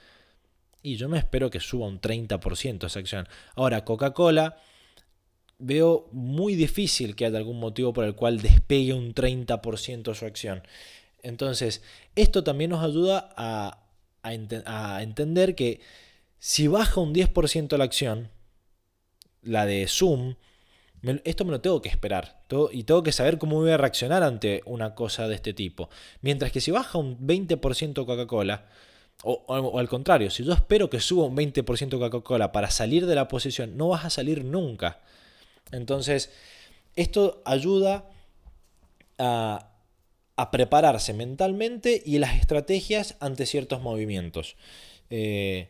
[0.83, 3.29] Y yo me espero que suba un 30% esa acción.
[3.55, 4.57] Ahora, Coca-Cola,
[5.59, 10.62] veo muy difícil que haya algún motivo por el cual despegue un 30% su acción.
[11.23, 11.83] Entonces,
[12.16, 13.79] esto también nos ayuda a,
[14.23, 15.81] a entender que
[16.44, 18.28] si baja un 10% la acción,
[19.42, 20.35] la de Zoom,
[21.22, 24.61] esto me lo tengo que esperar y tengo que saber cómo voy a reaccionar ante
[24.66, 25.88] una cosa de este tipo.
[26.20, 28.66] Mientras que si baja un 20% Coca-Cola,
[29.22, 33.28] o, al contrario, si yo espero que suba un 20% Coca-Cola para salir de la
[33.28, 35.00] posición, no vas a salir nunca.
[35.70, 36.33] Entonces,
[36.96, 38.11] esto ayuda
[39.16, 39.70] a,
[40.35, 44.57] a prepararse mentalmente y las estrategias ante ciertos movimientos.
[45.09, 45.68] Eh,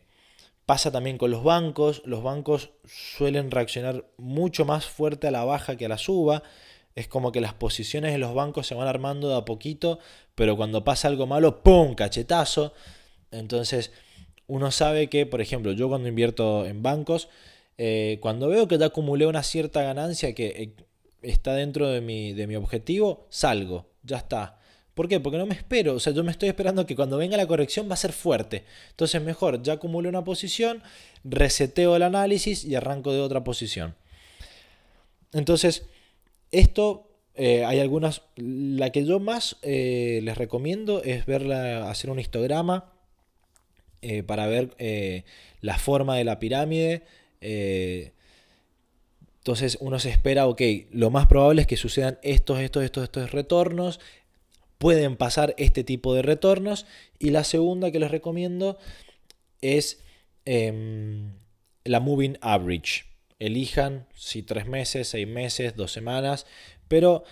[0.66, 2.02] Pasa también con los bancos.
[2.04, 6.42] Los bancos suelen reaccionar mucho más fuerte a la baja que a la suba.
[6.94, 9.98] Es como que las posiciones de los bancos se van armando de a poquito,
[10.34, 11.94] pero cuando pasa algo malo, ¡pum!
[11.94, 12.74] cachetazo.
[13.30, 13.92] Entonces,
[14.46, 17.28] uno sabe que, por ejemplo, yo cuando invierto en bancos,
[17.78, 20.74] eh, cuando veo que ya acumulé una cierta ganancia que eh,
[21.22, 24.58] está dentro de mi, de mi objetivo, salgo, ya está.
[24.94, 25.20] ¿Por qué?
[25.20, 27.88] Porque no me espero, o sea, yo me estoy esperando que cuando venga la corrección
[27.88, 28.64] va a ser fuerte.
[28.90, 30.82] Entonces mejor, ya acumulo una posición,
[31.24, 33.94] reseteo el análisis y arranco de otra posición.
[35.32, 35.86] Entonces,
[36.50, 42.18] esto, eh, hay algunas, la que yo más eh, les recomiendo es verla, hacer un
[42.18, 42.92] histograma
[44.02, 44.74] eh, para ver
[45.62, 47.02] la forma de la pirámide.
[49.40, 53.32] entonces uno se espera, ok, lo más probable es que sucedan estos, estos, estos, estos
[53.32, 54.00] retornos
[54.82, 56.86] pueden pasar este tipo de retornos.
[57.20, 58.78] Y la segunda que les recomiendo
[59.60, 60.02] es
[60.44, 61.34] em,
[61.84, 63.04] la Moving Average.
[63.38, 66.46] Elijan si tres meses, seis meses, dos semanas,
[66.88, 67.22] pero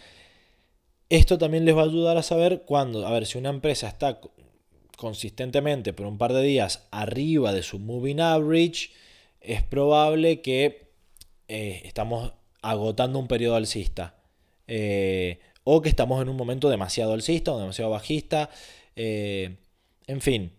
[1.08, 4.20] esto también les va a ayudar a saber cuándo, a ver, si una empresa está
[4.96, 8.90] consistentemente por un par de días arriba de su moving average,
[9.40, 10.92] es probable que
[11.48, 12.32] eh, estamos
[12.62, 14.14] agotando un periodo alcista.
[14.68, 18.50] Eh, o que estamos en un momento demasiado alcista o demasiado bajista.
[18.96, 19.56] Eh,
[20.06, 20.52] en fin,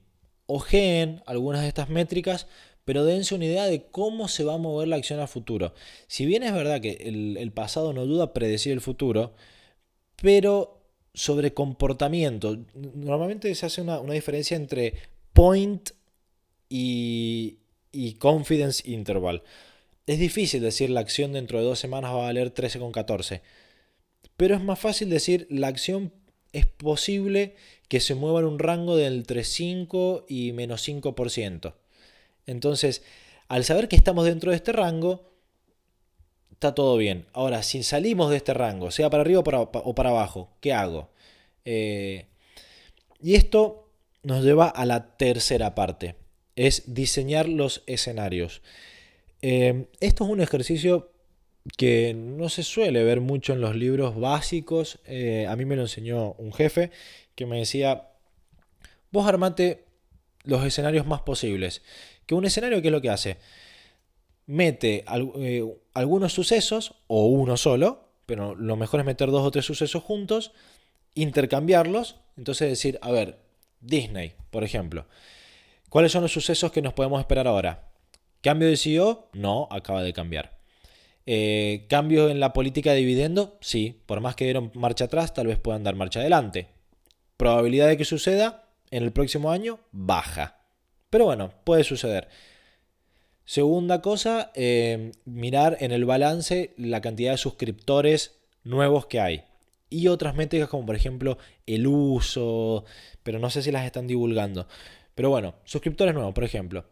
[0.45, 2.47] ojeen algunas de estas métricas,
[2.85, 5.73] pero dense una idea de cómo se va a mover la acción a futuro.
[6.07, 9.33] Si bien es verdad que el, pasado no duda predecir el futuro,
[10.21, 10.81] pero
[11.13, 14.93] sobre comportamiento, normalmente se hace una, diferencia entre
[15.33, 15.89] point
[16.69, 17.59] y,
[17.91, 19.43] y confidence interval.
[20.07, 23.41] Es difícil decir la acción dentro de dos semanas va a valer 13,14
[24.41, 26.12] pero es más fácil decir la acción
[26.51, 27.54] es posible
[27.88, 31.75] que se mueva en un rango del entre 5 y menos 5%.
[32.47, 33.04] Entonces,
[33.49, 35.30] al saber que estamos dentro de este rango,
[36.54, 37.27] está todo bien.
[37.34, 41.12] Ahora, si salimos de este rango, sea para arriba o para, abajo, ¿qué hago?
[41.63, 42.25] Eh,
[43.21, 43.91] y esto
[44.23, 46.15] nos lleva a la tercera parte,
[46.56, 48.63] es diseñar los escenarios.
[49.43, 51.11] Eh, esto es un ejercicio
[51.78, 55.00] que no se suele ver mucho en los libros básicos.
[55.06, 56.91] Eh, a mí me lo enseñó un jefe
[57.36, 58.10] que me decía,
[59.12, 59.86] vos armate
[60.43, 61.82] los escenarios más posibles.
[62.26, 63.38] Que un escenario, ¿qué es lo que hace?
[64.47, 65.06] Mete
[65.38, 70.04] eh, algunos sucesos, o uno solo, pero lo mejor es meter dos o tres sucesos
[70.04, 70.52] juntos,
[71.13, 73.39] intercambiarlos, entonces decir, a ver,
[73.82, 75.06] Disney, por ejemplo,
[75.89, 77.89] ¿cuáles son los sucesos que nos podemos esperar ahora?
[78.41, 79.30] ¿Cambio de CEO?
[79.34, 80.61] No, acaba de cambiar.
[81.25, 83.57] Eh, ¿Cambio en la política de dividendo?
[83.62, 86.67] Sí, por más que dieron marcha atrás, tal vez puedan dar marcha adelante.
[87.38, 89.79] ¿Probabilidad de que suceda en el próximo año?
[89.91, 90.60] Baja.
[91.10, 92.27] Pero bueno, puede suceder.
[93.45, 99.43] Segunda cosa, eh, mirar en el balance la cantidad de suscriptores nuevos que hay.
[99.89, 102.86] Y otras métricas como por ejemplo el uso,
[103.23, 104.67] pero no sé si las están divulgando.
[105.15, 106.86] Pero bueno, suscriptores nuevos, por ejemplo.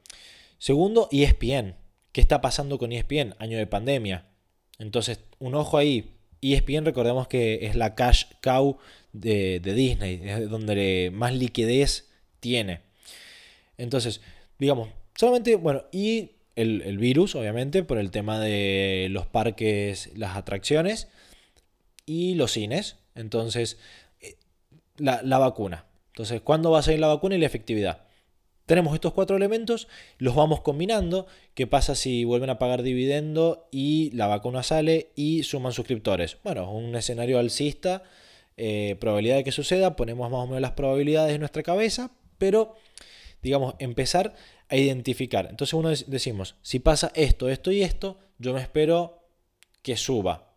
[0.58, 1.76] Segundo, ESPN.
[2.12, 3.36] ¿Qué está pasando con ESPN?
[3.40, 4.26] Año de pandemia.
[4.80, 6.16] Entonces, un ojo ahí.
[6.42, 8.78] ESPN, recordemos que es la cash cow
[9.12, 12.82] de, Disney, es donde más liquidez tiene.
[13.78, 14.22] Entonces,
[14.58, 21.10] digamos, solamente, bueno, y el, virus, obviamente, por el tema de los parques, las atracciones
[22.06, 22.98] y los cines.
[23.16, 23.78] Entonces,
[24.22, 24.38] eh,
[24.98, 25.86] la, la vacuna.
[26.14, 28.09] Entonces, ¿cuándo va a salir la vacuna y la efectividad?
[28.70, 29.88] Tenemos estos cuatro elementos,
[30.20, 31.26] los vamos combinando.
[31.56, 36.38] ¿Qué pasa si vuelven a pagar dividendo y la vacuna sale y suman suscriptores?
[36.44, 38.04] Bueno, un escenario alcista,
[38.58, 42.76] eh, probabilidad de que suceda, ponemos más o menos las probabilidades en nuestra cabeza, pero
[43.42, 44.36] digamos, empezar
[44.68, 45.48] a identificar.
[45.50, 49.24] Entonces uno decimos, si pasa esto, esto y esto, yo me espero
[49.82, 50.54] que suba.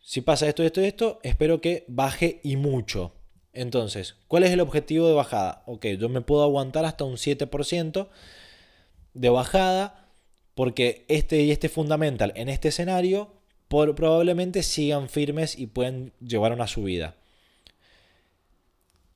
[0.00, 3.14] Si pasa esto, esto y esto, espero que baje y mucho.
[3.54, 5.62] Entonces, ¿cuál es el objetivo de bajada?
[5.66, 8.08] Ok, yo me puedo aguantar hasta un 7%
[9.14, 10.08] de bajada
[10.54, 13.32] porque este y este fundamental en este escenario
[13.68, 17.16] probablemente sigan firmes y pueden llevar una subida.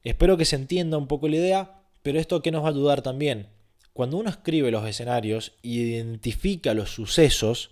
[0.02, 3.02] Espero que se entienda un poco la idea, pero esto que nos va a ayudar
[3.02, 3.48] también.
[3.92, 7.70] Cuando uno escribe los escenarios e identifica los sucesos,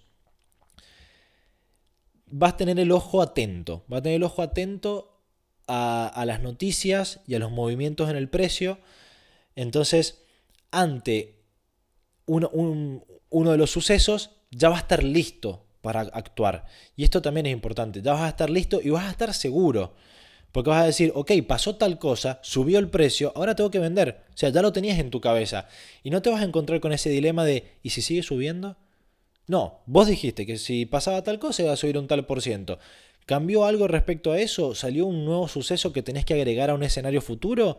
[2.26, 3.84] vas a tener el ojo atento.
[3.92, 5.15] Va a tener el ojo atento
[5.66, 8.78] a, las noticias y a los movimientos en el precio.
[9.54, 10.22] Entonces,
[10.70, 11.40] ante
[12.26, 12.50] uno,
[13.30, 16.66] uno de los sucesos, ya va a estar listo para actuar.
[16.96, 18.02] Y esto también es importante.
[18.02, 19.94] Ya vas a estar listo y vas a estar seguro.
[20.52, 24.24] Porque vas a decir, ok, pasó tal cosa, subió el precio, ahora tengo que vender.
[24.30, 25.68] O sea, ya lo tenías en tu cabeza.
[26.02, 28.76] Y no te vas a encontrar con ese dilema de, ¿y si sigue subiendo?
[29.48, 32.78] No, vos dijiste que si pasaba tal cosa iba a subir un tal por ciento.
[33.26, 34.76] ¿Cambió algo respecto a eso?
[34.76, 37.78] ¿Salió un nuevo suceso que tenés que agregar a un escenario futuro?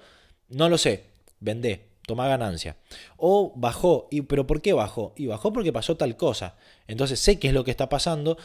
[0.49, 1.05] No lo sé.
[1.39, 2.75] Vendé, toma ganancia.
[3.15, 5.13] O bajó, y, pero ¿por qué bajó?
[5.15, 6.57] Y bajó porque pasó tal cosa.
[6.85, 8.37] Entonces sé qué es lo que está pasando.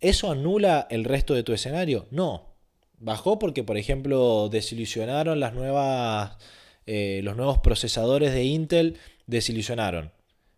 [0.00, 2.06] ¿Eso anula el resto de tu escenario?
[2.10, 2.54] No.
[2.98, 6.36] Bajó porque, por ejemplo, desilusionaron las nuevas,
[6.84, 10.12] eh, los nuevos procesadores de Intel, desilusionaron.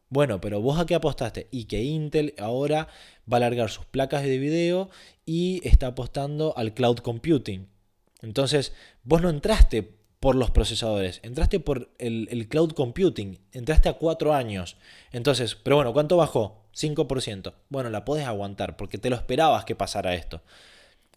[0.09, 1.49] Bueno, pero vos a qué apostaste?
[1.51, 2.89] Y que Intel ahora
[3.31, 4.91] va a alargar sus placas de video
[5.27, 7.69] y está apostando al cloud computing.
[8.23, 14.33] Entonces, vos no entraste por los procesadores, entraste por el, cloud computing, entraste a cuatro
[14.33, 14.79] años.
[15.13, 16.65] Entonces, pero bueno, ¿cuánto bajó?
[16.75, 17.53] 5%.
[17.69, 20.41] Bueno, la podés aguantar porque te lo esperabas que pasara esto.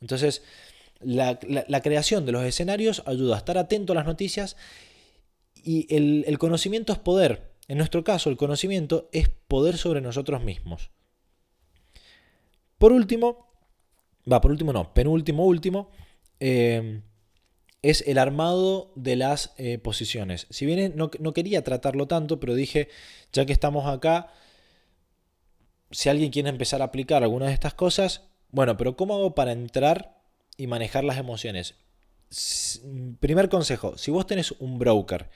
[0.02, 0.44] Entonces,
[1.00, 1.40] la,
[1.82, 4.58] creación de los escenarios ayuda a estar atento a las noticias
[5.64, 7.54] y el, el conocimiento es poder.
[7.70, 10.92] En nuestro caso, el conocimiento es poder sobre nosotros mismos.
[12.78, 13.48] Por último,
[14.32, 15.90] va, por último no, penúltimo, último,
[16.40, 17.02] eh,
[17.82, 20.48] es el armado de las eh, posiciones.
[20.50, 22.90] Si bien no, no, quería tratarlo tanto, pero dije,
[23.34, 24.32] ya que estamos acá,
[25.92, 29.52] si alguien quiere empezar a aplicar alguna de estas cosas, bueno, pero ¿cómo hago para
[29.52, 30.18] entrar
[30.58, 31.76] y manejar las emociones?
[33.20, 35.30] Primer consejo, si vos tenés un broker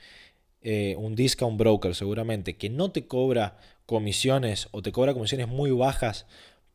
[0.64, 5.72] eh, un discount broker seguramente que no te cobra comisiones o te cobra comisiones muy
[5.72, 6.24] bajas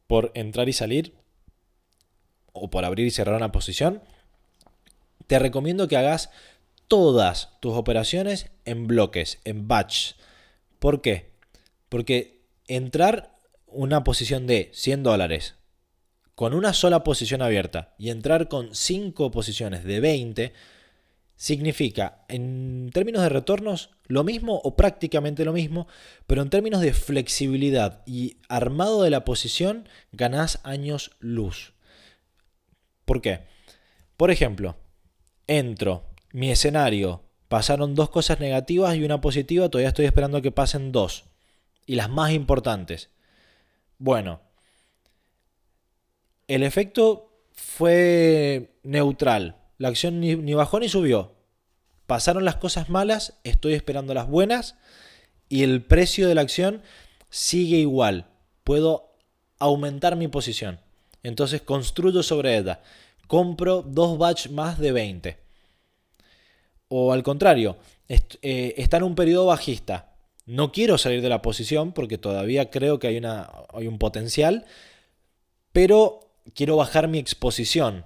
[0.08, 1.14] por entrar y salir
[2.54, 4.02] o por abrir y cerrar una posición,
[5.28, 6.30] te recomiendo que hagas
[6.88, 10.14] todas tus operaciones en bloques, en batch.
[10.80, 11.32] ¿Por qué?
[11.90, 13.36] Porque entrar
[13.68, 15.56] una posición de 100 dólares
[16.36, 20.54] con una sola posición abierta y entrar con 5 posiciones de 20,
[21.38, 25.88] significa en términos de retornos lo mismo o prácticamente lo mismo,
[26.26, 31.74] pero en términos de flexibilidad y armado de la posición ganás años luz.
[33.06, 33.42] ¿Por qué?
[34.18, 34.76] Por ejemplo,
[35.46, 40.92] entro, mi escenario, pasaron dos cosas negativas y una positiva, todavía estoy esperando que pasen
[40.92, 41.26] dos.
[41.86, 43.10] Y las más importantes.
[44.00, 44.42] Bueno,
[46.48, 49.56] el efecto fue neutral.
[49.78, 51.36] La acción ni, bajó ni subió.
[52.06, 54.76] Pasaron las cosas malas, estoy esperando las buenas
[55.50, 56.82] y el precio de la acción
[57.30, 58.28] sigue igual.
[58.64, 59.16] Puedo
[59.60, 60.80] aumentar mi posición.
[61.24, 62.82] Entonces construyo sobre ella.
[63.28, 65.38] Compro dos batch más de 20.
[66.88, 70.14] O al contrario, eh, está en un periodo bajista.
[70.46, 74.66] No quiero salir de la posición porque todavía creo que hay, una, hay un potencial,
[75.74, 78.06] pero quiero bajar mi exposición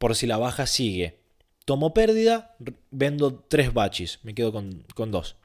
[0.00, 1.18] por si la baja sigue.
[1.66, 2.56] Tomo pérdida,
[2.90, 5.36] vendo tres batches, me quedo con, dos.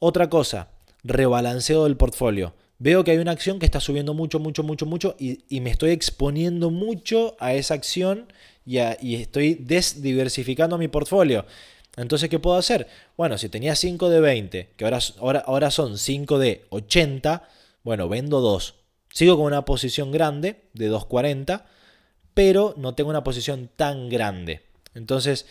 [0.00, 0.70] Otra cosa,
[1.04, 2.52] rebalanceo del portfolio.
[2.80, 5.92] Veo que hay una acción que está subiendo mucho, mucho, mucho, mucho y, me estoy
[5.92, 8.32] exponiendo mucho a esa acción
[8.66, 11.46] y, y estoy desdiversificando mi portfolio.
[11.96, 12.88] Entonces, ¿qué puedo hacer?
[13.16, 17.48] Bueno, si tenía 5 de 20, que ahora, ahora, ahora son 5 de 80,
[17.84, 18.74] bueno, vendo 2.
[19.12, 21.62] Sigo con una posición grande de 2.40,
[22.40, 24.62] pero no tengo una posición tan grande.
[24.94, 25.44] Entonces,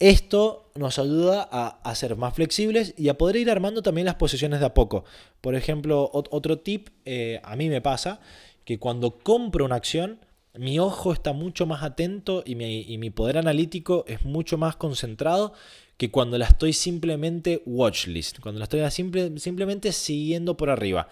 [0.00, 4.58] esto nos ayuda a, ser más flexibles y a poder ir armando también las posiciones
[4.58, 5.04] de a poco.
[5.40, 8.18] Por ejemplo, otro tip, eh, a mí me pasa
[8.64, 10.18] que cuando compro una acción,
[10.54, 15.52] mi ojo está mucho más atento y mi, poder analítico es mucho más concentrado
[15.96, 21.06] que cuando la estoy simplemente watchlist, cuando la estoy simplemente siguiendo por arriba.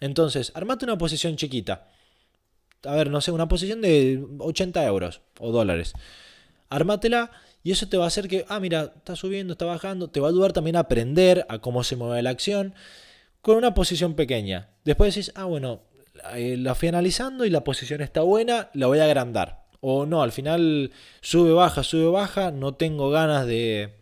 [0.00, 1.86] Entonces, armate una posición chiquita.
[2.84, 5.92] A ver, no sé, una posición de 80 euros o dólares.
[6.68, 7.30] Armátela
[7.62, 10.08] y eso te va a hacer que, ah, mira, está subiendo, está bajando.
[10.08, 12.74] Te va a ayudar también a aprender a cómo se mueve la acción
[13.42, 14.70] con una posición pequeña.
[14.84, 15.82] Después decís, ah, bueno,
[16.34, 19.64] eh, la fui analizando y la posición está buena, la voy a agrandar.
[19.80, 23.94] O no, al final sube, baja, sube, baja, no tengo ganas de,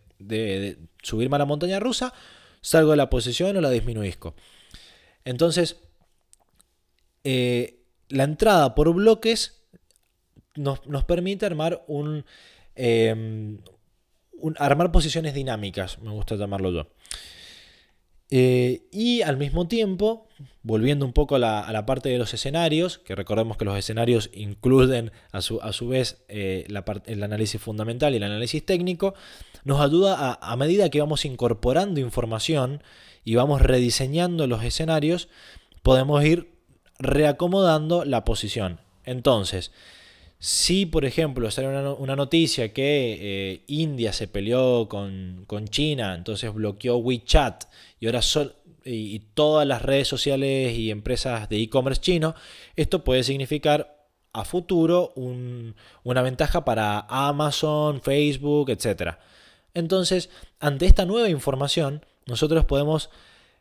[1.03, 2.12] subirme a la montaña rusa,
[2.61, 4.35] salgo de la posición o la disminuisco.
[5.24, 5.76] Entonces,
[7.24, 7.78] eh,
[8.09, 9.63] la entrada por bloques
[10.57, 12.25] nos, permite armar un,
[12.75, 13.59] em,
[14.59, 16.87] armar posiciones dinámicas, me gusta llamarlo yo.
[18.31, 20.29] Eh, y al mismo tiempo,
[20.63, 25.13] volviendo un poco a la, parte de los escenarios, que recordemos que los escenarios incluyen
[25.33, 26.67] a su, a su vez eh,
[27.07, 29.15] el análisis fundamental y el análisis técnico,
[29.65, 32.83] nos ayuda a, a medida que vamos incorporando información
[33.25, 35.29] y vamos rediseñando los escenarios,
[35.83, 36.58] podemos ir
[36.99, 38.80] reacomodando la posición.
[39.05, 39.70] Entonces,
[40.38, 46.96] si, por ejemplo, sale una, noticia que eh, India se peleó con, China, entonces bloqueó
[46.99, 47.64] WeChat
[47.99, 48.20] y ahora
[48.84, 52.34] y, todas las redes sociales y empresas de e-commerce chino,
[52.76, 53.96] esto puede significar
[54.32, 59.16] a futuro una ventaja para Amazon, Facebook, etc.
[59.74, 60.30] Entonces,
[60.61, 63.11] ante esta nueva información, nosotros podemos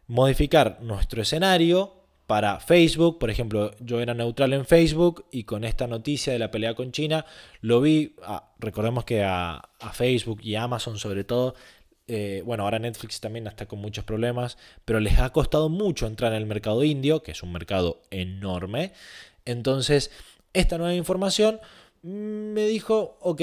[0.08, 1.97] modificar nuestro escenario
[2.28, 3.18] para Facebook.
[3.18, 6.92] Por ejemplo, yo era neutral en Facebook y con esta noticia de la pelea con
[6.92, 7.26] China
[7.62, 8.16] lo vi,
[8.60, 11.56] recordemos que a, Facebook y Amazon sobre todo,
[12.08, 16.34] eh, bueno, ahora Netflix también está con muchos problemas, pero les ha costado mucho entrar
[16.34, 18.92] en el mercado indio, que es un mercado enorme.
[19.46, 20.12] Entonces,
[20.54, 21.60] esta nueva información
[22.04, 23.42] me dijo, ok,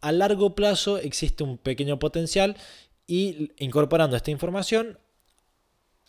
[0.00, 2.56] a largo plazo existe un pequeño potencial
[3.06, 4.98] y incorporando esta información,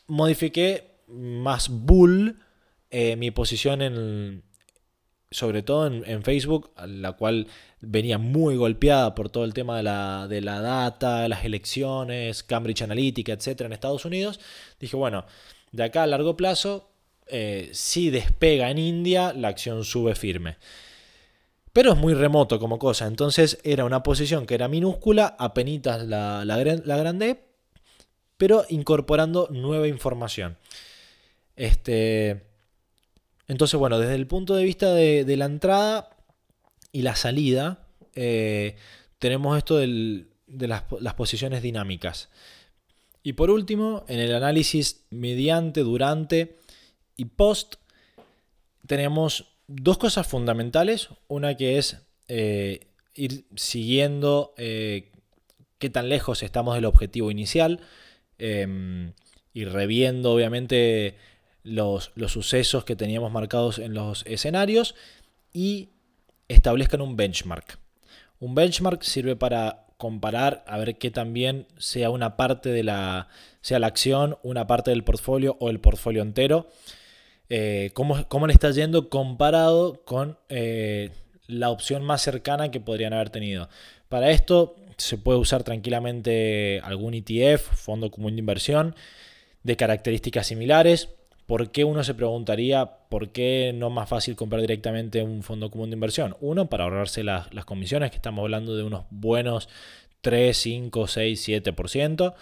[0.08, 2.38] modifiqué más bull
[2.96, 4.44] eh, mi posición en,
[5.32, 7.48] sobre todo en, Facebook, la cual
[7.82, 12.84] venía muy golpeada por todo el tema de la, de la data, las elecciones, Cambridge
[12.84, 14.40] Analytica, etcétera, en Estados Unidos.
[14.80, 15.26] Dije, bueno,
[15.72, 16.92] de acá a largo plazo,
[17.26, 20.58] eh, si despega en India, la acción sube firme.
[21.74, 26.46] Pero es muy remoto como cosa, entonces era una posición que era minúscula, apenas la,
[26.46, 27.44] la, la grande,
[28.38, 30.58] pero incorporando nueva información.
[31.56, 32.44] Este,
[33.48, 36.10] entonces, bueno, desde el punto de vista de, la entrada
[36.92, 38.76] y la salida, eh,
[39.20, 40.84] tenemos esto de las,
[41.16, 42.30] posiciones dinámicas.
[43.22, 46.58] Y por último, en el análisis mediante, durante
[47.16, 47.76] y post,
[48.88, 51.10] tenemos dos cosas fundamentales.
[51.28, 51.98] Una que es
[52.28, 55.12] eh, ir siguiendo eh,
[55.80, 57.80] qué tan lejos estamos del objetivo inicial
[59.54, 61.16] y reviendo, obviamente,
[61.64, 64.96] los, sucesos que teníamos marcados en los escenarios.
[65.52, 65.90] y
[66.48, 67.80] establezcan un benchmark.
[68.40, 73.30] Un benchmark sirve para comparar a ver que también sea una parte de la,
[73.62, 76.68] sea la acción, una parte del portfolio o el portfolio entero.
[77.50, 81.12] Eh, cómo, cómo, le está yendo comparado con eh,
[81.48, 83.70] la opción más cercana que podrían haber tenido.
[84.10, 88.96] Para esto se puede usar tranquilamente algún ETF, fondo común de inversión,
[89.64, 91.10] de características similares.
[91.46, 95.70] ¿Por qué uno se preguntaría por qué no es más fácil comprar directamente un fondo
[95.70, 96.36] común de inversión?
[96.40, 99.70] Uno, para ahorrarse las, comisiones, que estamos hablando de unos buenos
[100.22, 102.34] 3, 5, 6, 7%.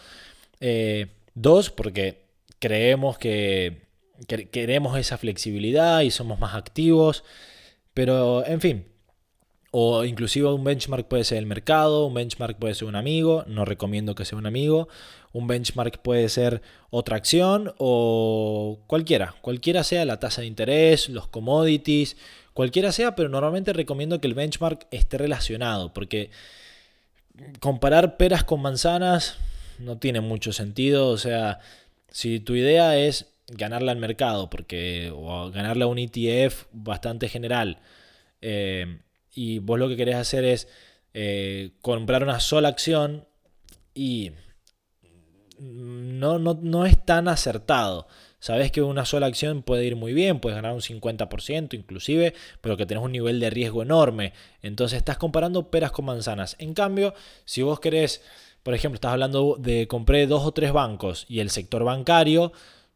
[1.34, 2.26] dos, porque
[2.60, 3.88] creemos que,
[4.28, 7.24] que queremos esa flexibilidad y somos más activos.
[7.94, 8.86] Pero, en fin,
[9.72, 13.64] o inclusive un benchmark puede ser el mercado, un benchmark puede ser un amigo, no
[13.64, 14.90] recomiendo que sea un amigo,
[15.34, 21.28] un benchmark puede ser otra acción o cualquiera, cualquiera sea la tasa de interés, los
[21.28, 22.18] commodities,
[22.54, 26.30] cualquiera sea, pero normalmente recomiendo que el benchmark esté relacionado porque
[27.60, 29.38] comparar peras con manzanas
[29.80, 31.60] no tiene mucho sentido, o sea,
[32.10, 37.80] si tu idea es ganarla al mercado porque o ganarla a un ETF bastante general,
[38.42, 39.00] eh,
[39.34, 40.68] y vos lo que querés hacer es
[41.14, 43.26] eh, comprar una sola acción
[43.94, 44.32] y
[45.62, 48.08] no, no, es tan acertado.
[48.40, 52.76] Sabes que una sola acción puede ir muy bien, puedes ganar un 50% inclusive, pero
[52.76, 54.34] que tenés un nivel de riesgo enorme.
[54.64, 56.56] Entonces estás comparando peras con manzanas.
[56.58, 57.14] En cambio,
[57.46, 58.24] si vos querés,
[58.64, 62.52] por ejemplo, estás hablando de compré dos o tres bancos y el sector bancario,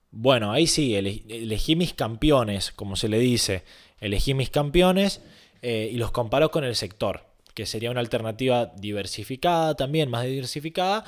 [0.10, 3.64] bueno, ahí sí, elegí mis campeones, como se le dice.
[4.00, 5.22] Elegí mis campeones
[5.62, 11.04] eh, y los comparo con el sector, que sería una alternativa diversificada también, más diversificada,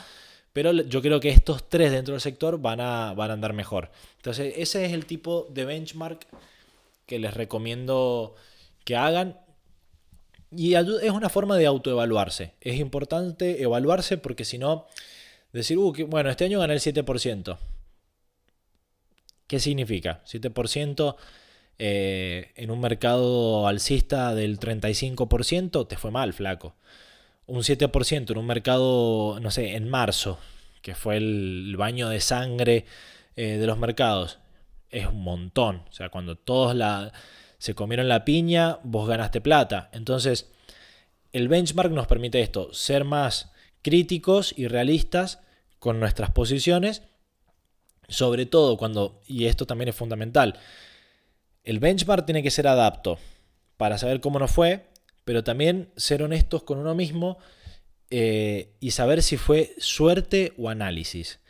[0.58, 3.92] pero yo creo que estos tres dentro del sector van a, van a andar mejor.
[4.16, 6.26] Entonces, ese es el tipo de benchmark
[7.06, 8.34] que les recomiendo
[8.84, 9.40] que hagan.
[10.50, 12.56] Y es una forma de autoevaluarse.
[12.60, 14.88] Es importante evaluarse porque si no,
[15.54, 17.60] decir, uh, bueno, este año gané el 7%.
[19.46, 20.24] ¿Qué significa?
[20.26, 21.18] 7%
[21.78, 26.74] eh, en un mercado alcista del 35%, te fue mal, flaco.
[27.48, 30.38] Un 7% en un mercado, no sé, en marzo,
[30.82, 32.86] que fue el baño de sangre
[33.36, 34.40] eh, de los mercados,
[34.90, 35.84] es un montón.
[35.90, 37.12] O sea, cuando todos la,
[37.58, 39.90] se comieron la piña, vos ganaste plata.
[39.94, 40.50] Entonces,
[41.32, 45.40] el benchmark nos permite esto, ser más críticos y realistas
[45.80, 47.04] con nuestras posiciones,
[48.08, 50.60] sobre todo cuando, y esto también es fundamental,
[51.64, 53.20] el benchmark tiene que ser adapto
[53.78, 54.88] para saber cómo nos fue,
[55.28, 57.38] pero también ser honestos con uno mismo
[58.10, 61.42] eh, y saber si fue suerte o análisis.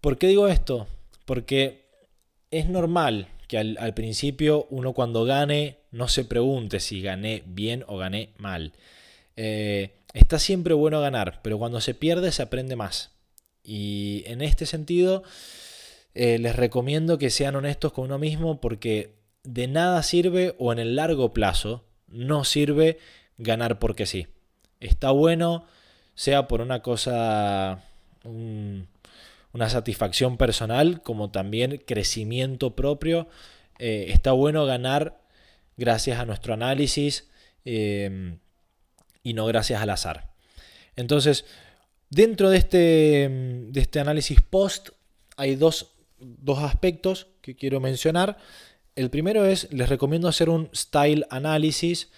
[0.00, 0.88] ¿Por qué digo esto?
[1.24, 1.86] Porque
[2.50, 7.98] es normal que al, principio uno cuando gane no se pregunte si gané bien o
[7.98, 8.72] gané mal.
[9.36, 13.12] Eh, está siempre bueno ganar, pero cuando se pierde se aprende más.
[13.62, 15.22] Y en este sentido,
[16.14, 20.80] eh, les recomiendo que sean honestos con uno mismo porque de nada sirve o en
[20.80, 22.98] el largo plazo no sirve
[23.36, 24.26] ganar porque sí.
[24.80, 25.66] Está bueno,
[26.14, 27.84] sea por una cosa,
[28.24, 33.28] una satisfacción personal, como también crecimiento propio.
[33.78, 35.20] Eh, está bueno ganar
[35.76, 37.28] gracias a nuestro análisis
[37.64, 38.38] em,
[39.22, 40.30] y no gracias al azar.
[40.96, 41.44] Entonces,
[42.10, 43.28] dentro de este,
[43.70, 44.90] de este análisis post
[45.36, 48.38] hay dos, dos aspectos que quiero mencionar.
[48.98, 52.10] El primero es, les recomiendo hacer un style analysis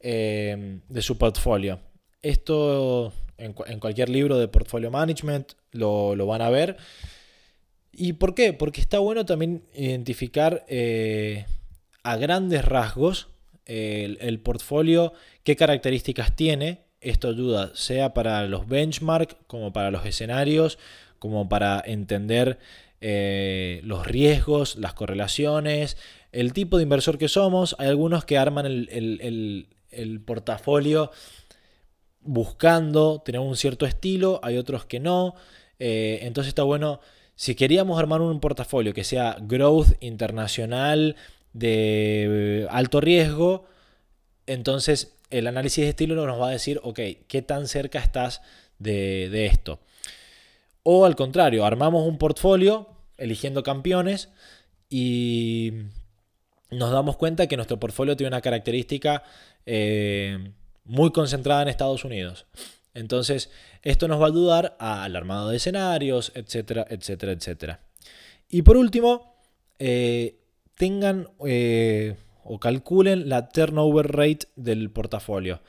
[0.00, 1.78] eh, de su portfolio.
[2.20, 6.78] Esto en, cualquier libro de portfolio management lo, van a ver.
[7.92, 8.52] ¿Y por qué?
[8.52, 11.46] Porque está bueno también identificar eh,
[12.02, 13.28] a grandes rasgos
[13.64, 15.12] el, el, portfolio,
[15.44, 16.80] qué características tiene.
[17.00, 20.76] Esto ayuda sea para los benchmarks como para los escenarios,
[21.20, 22.58] como para entender
[23.00, 25.98] eh, los riesgos, las correlaciones,
[26.32, 27.76] el tipo de inversor que somos.
[27.78, 29.68] Hay algunos que arman el,
[30.24, 31.10] portafolio
[32.20, 35.34] buscando tener un cierto estilo, hay otros que no.
[35.78, 37.00] Eh, entonces está bueno,
[37.34, 41.16] si queríamos armar un portafolio que sea growth internacional
[41.52, 43.66] de alto riesgo,
[44.46, 48.42] entonces el análisis de estilo nos va a decir, ok, ¿qué tan cerca estás
[48.78, 49.80] de, de esto?
[50.82, 54.28] O al contrario, armamos un portfolio eligiendo campeones
[54.88, 55.72] y
[56.70, 59.22] nos damos cuenta que nuestro portfolio tiene una característica
[59.64, 60.52] eh,
[60.84, 62.46] muy concentrada en Estados Unidos.
[62.94, 63.50] Entonces,
[63.82, 67.80] esto nos va a ayudar al armado de escenarios, etcétera, etcétera, etcétera.
[68.48, 69.36] Y por último,
[69.78, 70.38] eh,
[70.76, 75.60] tengan eh, o calculen la turnover rate del portafolio.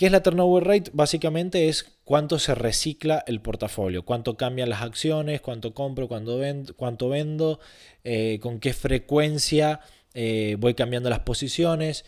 [0.00, 0.90] ¿Qué es la turnover rate?
[0.94, 6.74] Básicamente es cuánto se recicla el portafolio, cuánto cambian las acciones, cuánto compro, cuánto vendo,
[6.74, 7.60] cuánto vendo
[8.02, 9.80] eh, con qué frecuencia
[10.14, 12.06] eh, voy cambiando las posiciones.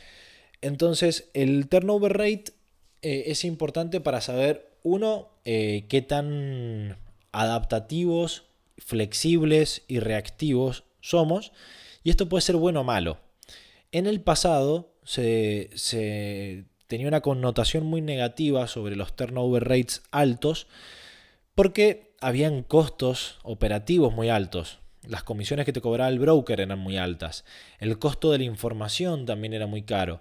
[0.62, 2.44] Entonces, el turnover rate
[3.02, 6.96] eh, es importante para saber, uno, qué tan
[7.30, 8.44] adaptativos,
[8.78, 11.52] flexibles y reactivos somos.
[12.04, 13.18] Y esto puede ser bueno o malo.
[13.90, 15.68] En el pasado se
[16.92, 20.66] tenía una connotación muy negativa sobre los turnover rates altos
[21.54, 24.78] porque habían costos operativos muy altos.
[25.02, 27.46] Las comisiones que te cobraba el broker eran muy altas.
[27.78, 30.20] El costo de la información también era muy caro.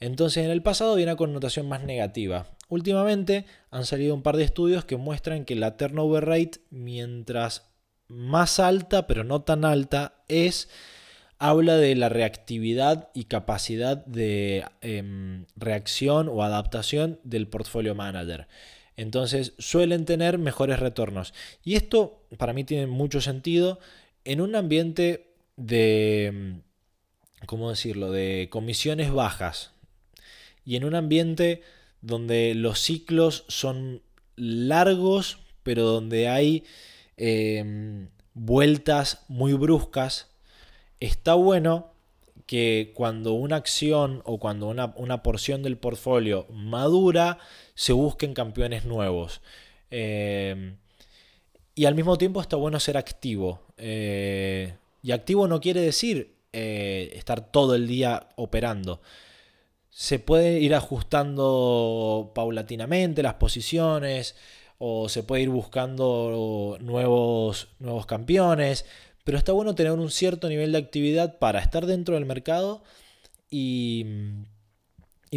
[0.00, 2.48] Entonces en el pasado había una connotación más negativa.
[2.68, 7.70] Últimamente han salido un par de estudios que muestran que la turnover rate, mientras
[8.08, 10.68] más alta, pero no tan alta, es
[11.38, 18.48] habla de la reactividad y capacidad de em, reacción o adaptación del portfolio manager.
[18.96, 21.32] Entonces suelen tener mejores retornos.
[21.64, 23.78] Y esto para mí tiene mucho sentido
[24.24, 26.62] en un ambiente de, em,
[27.46, 29.72] ¿cómo decirlo?, de comisiones bajas.
[30.64, 31.62] Y en un ambiente
[32.00, 34.02] donde los ciclos son
[34.36, 36.64] largos, pero donde hay
[37.16, 40.28] em, vueltas muy bruscas
[41.00, 41.92] está bueno
[42.46, 47.38] que cuando una acción o cuando una, porción del portfolio madura,
[47.74, 49.42] se busquen campeones nuevos.
[49.90, 50.74] Eh,
[51.74, 53.60] y al mismo tiempo está bueno ser activo.
[53.76, 59.02] Eh, y activo no quiere decir eh, estar todo el día operando.
[59.90, 64.36] Se puede ir ajustando paulatinamente las posiciones
[64.78, 68.86] o se puede ir buscando nuevos, nuevos campeones
[69.28, 72.82] pero está bueno tener un cierto nivel de actividad para estar dentro del mercado
[73.50, 74.06] y,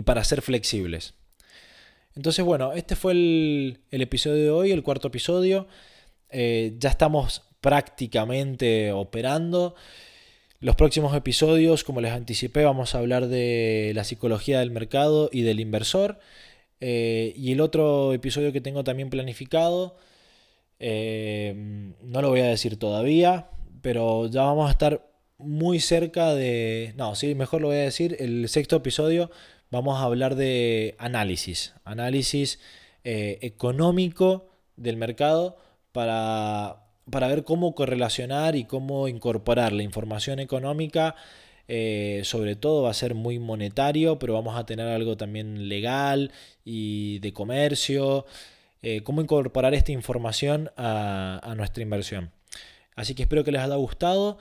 [0.06, 1.14] para ser flexibles.
[2.16, 5.68] Entonces, bueno, este fue el, episodio de hoy, el cuarto episodio.
[6.30, 9.76] Eh, ya estamos prácticamente operando.
[10.62, 15.42] Los próximos episodios, como les anticipé, vamos a hablar de la psicología del mercado y
[15.42, 16.18] del inversor.
[16.80, 19.98] Eh, y el otro episodio que tengo también planificado,
[20.80, 23.50] eh, no lo voy a decir todavía,
[23.82, 25.08] pero ya vamos a estar
[25.38, 26.94] muy cerca de...
[26.98, 28.16] No, sí, mejor lo voy a decir.
[28.20, 29.32] El sexto episodio
[29.72, 32.60] vamos a hablar de análisis, análisis
[33.04, 35.58] eh, económico del mercado
[35.92, 41.16] para, para, ver cómo correlacionar y cómo incorporar la información económica.
[41.68, 46.32] Eh, sobre todo va a ser muy monetario, pero vamos a tener algo también legal
[46.66, 48.26] y de comercio.
[48.82, 52.32] Eh, cómo incorporar esta información a nuestra inversión.
[52.96, 54.38] Así que espero que les haya gustado.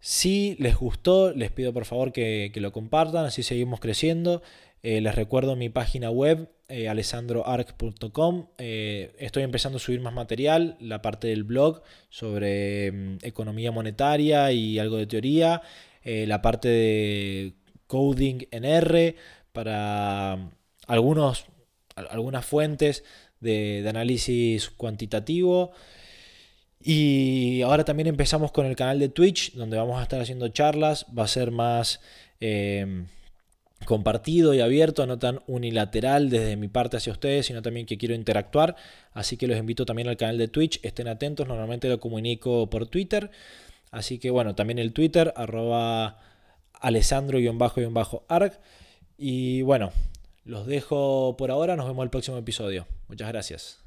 [0.00, 4.42] Si les gustó, les pido por favor que, lo compartan, así seguimos creciendo.
[4.82, 8.46] Eh, les recuerdo mi página web, eh, alessandroarc.com.
[8.58, 14.52] Eh, estoy empezando a subir más material, la parte del blog sobre mm, economía monetaria
[14.52, 15.62] y algo de teoría,
[16.04, 17.52] la parte de
[17.86, 19.16] coding en R
[19.52, 20.50] para mm,
[20.86, 21.46] algunos,
[21.96, 23.02] algunas fuentes
[23.40, 25.72] de análisis cuantitativo.
[26.80, 31.06] Y ahora también empezamos con el canal de Twitch, donde vamos a estar haciendo charlas.
[31.16, 32.00] Va a ser más
[32.40, 33.06] em,
[33.84, 38.14] compartido y abierto, no tan unilateral desde mi parte hacia ustedes, sino también que quiero
[38.14, 38.76] interactuar.
[39.12, 40.80] Así que los invito también al canal de Twitch.
[40.82, 43.30] Estén atentos, normalmente lo comunico por Twitter.
[43.90, 46.20] Así que bueno, también el Twitter, arroba
[46.80, 48.60] alessandro-arg.
[49.16, 49.90] Y bueno,
[50.44, 52.86] los dejo por ahora, nos vemos el próximo episodio.
[53.08, 53.80] Muchas gracias.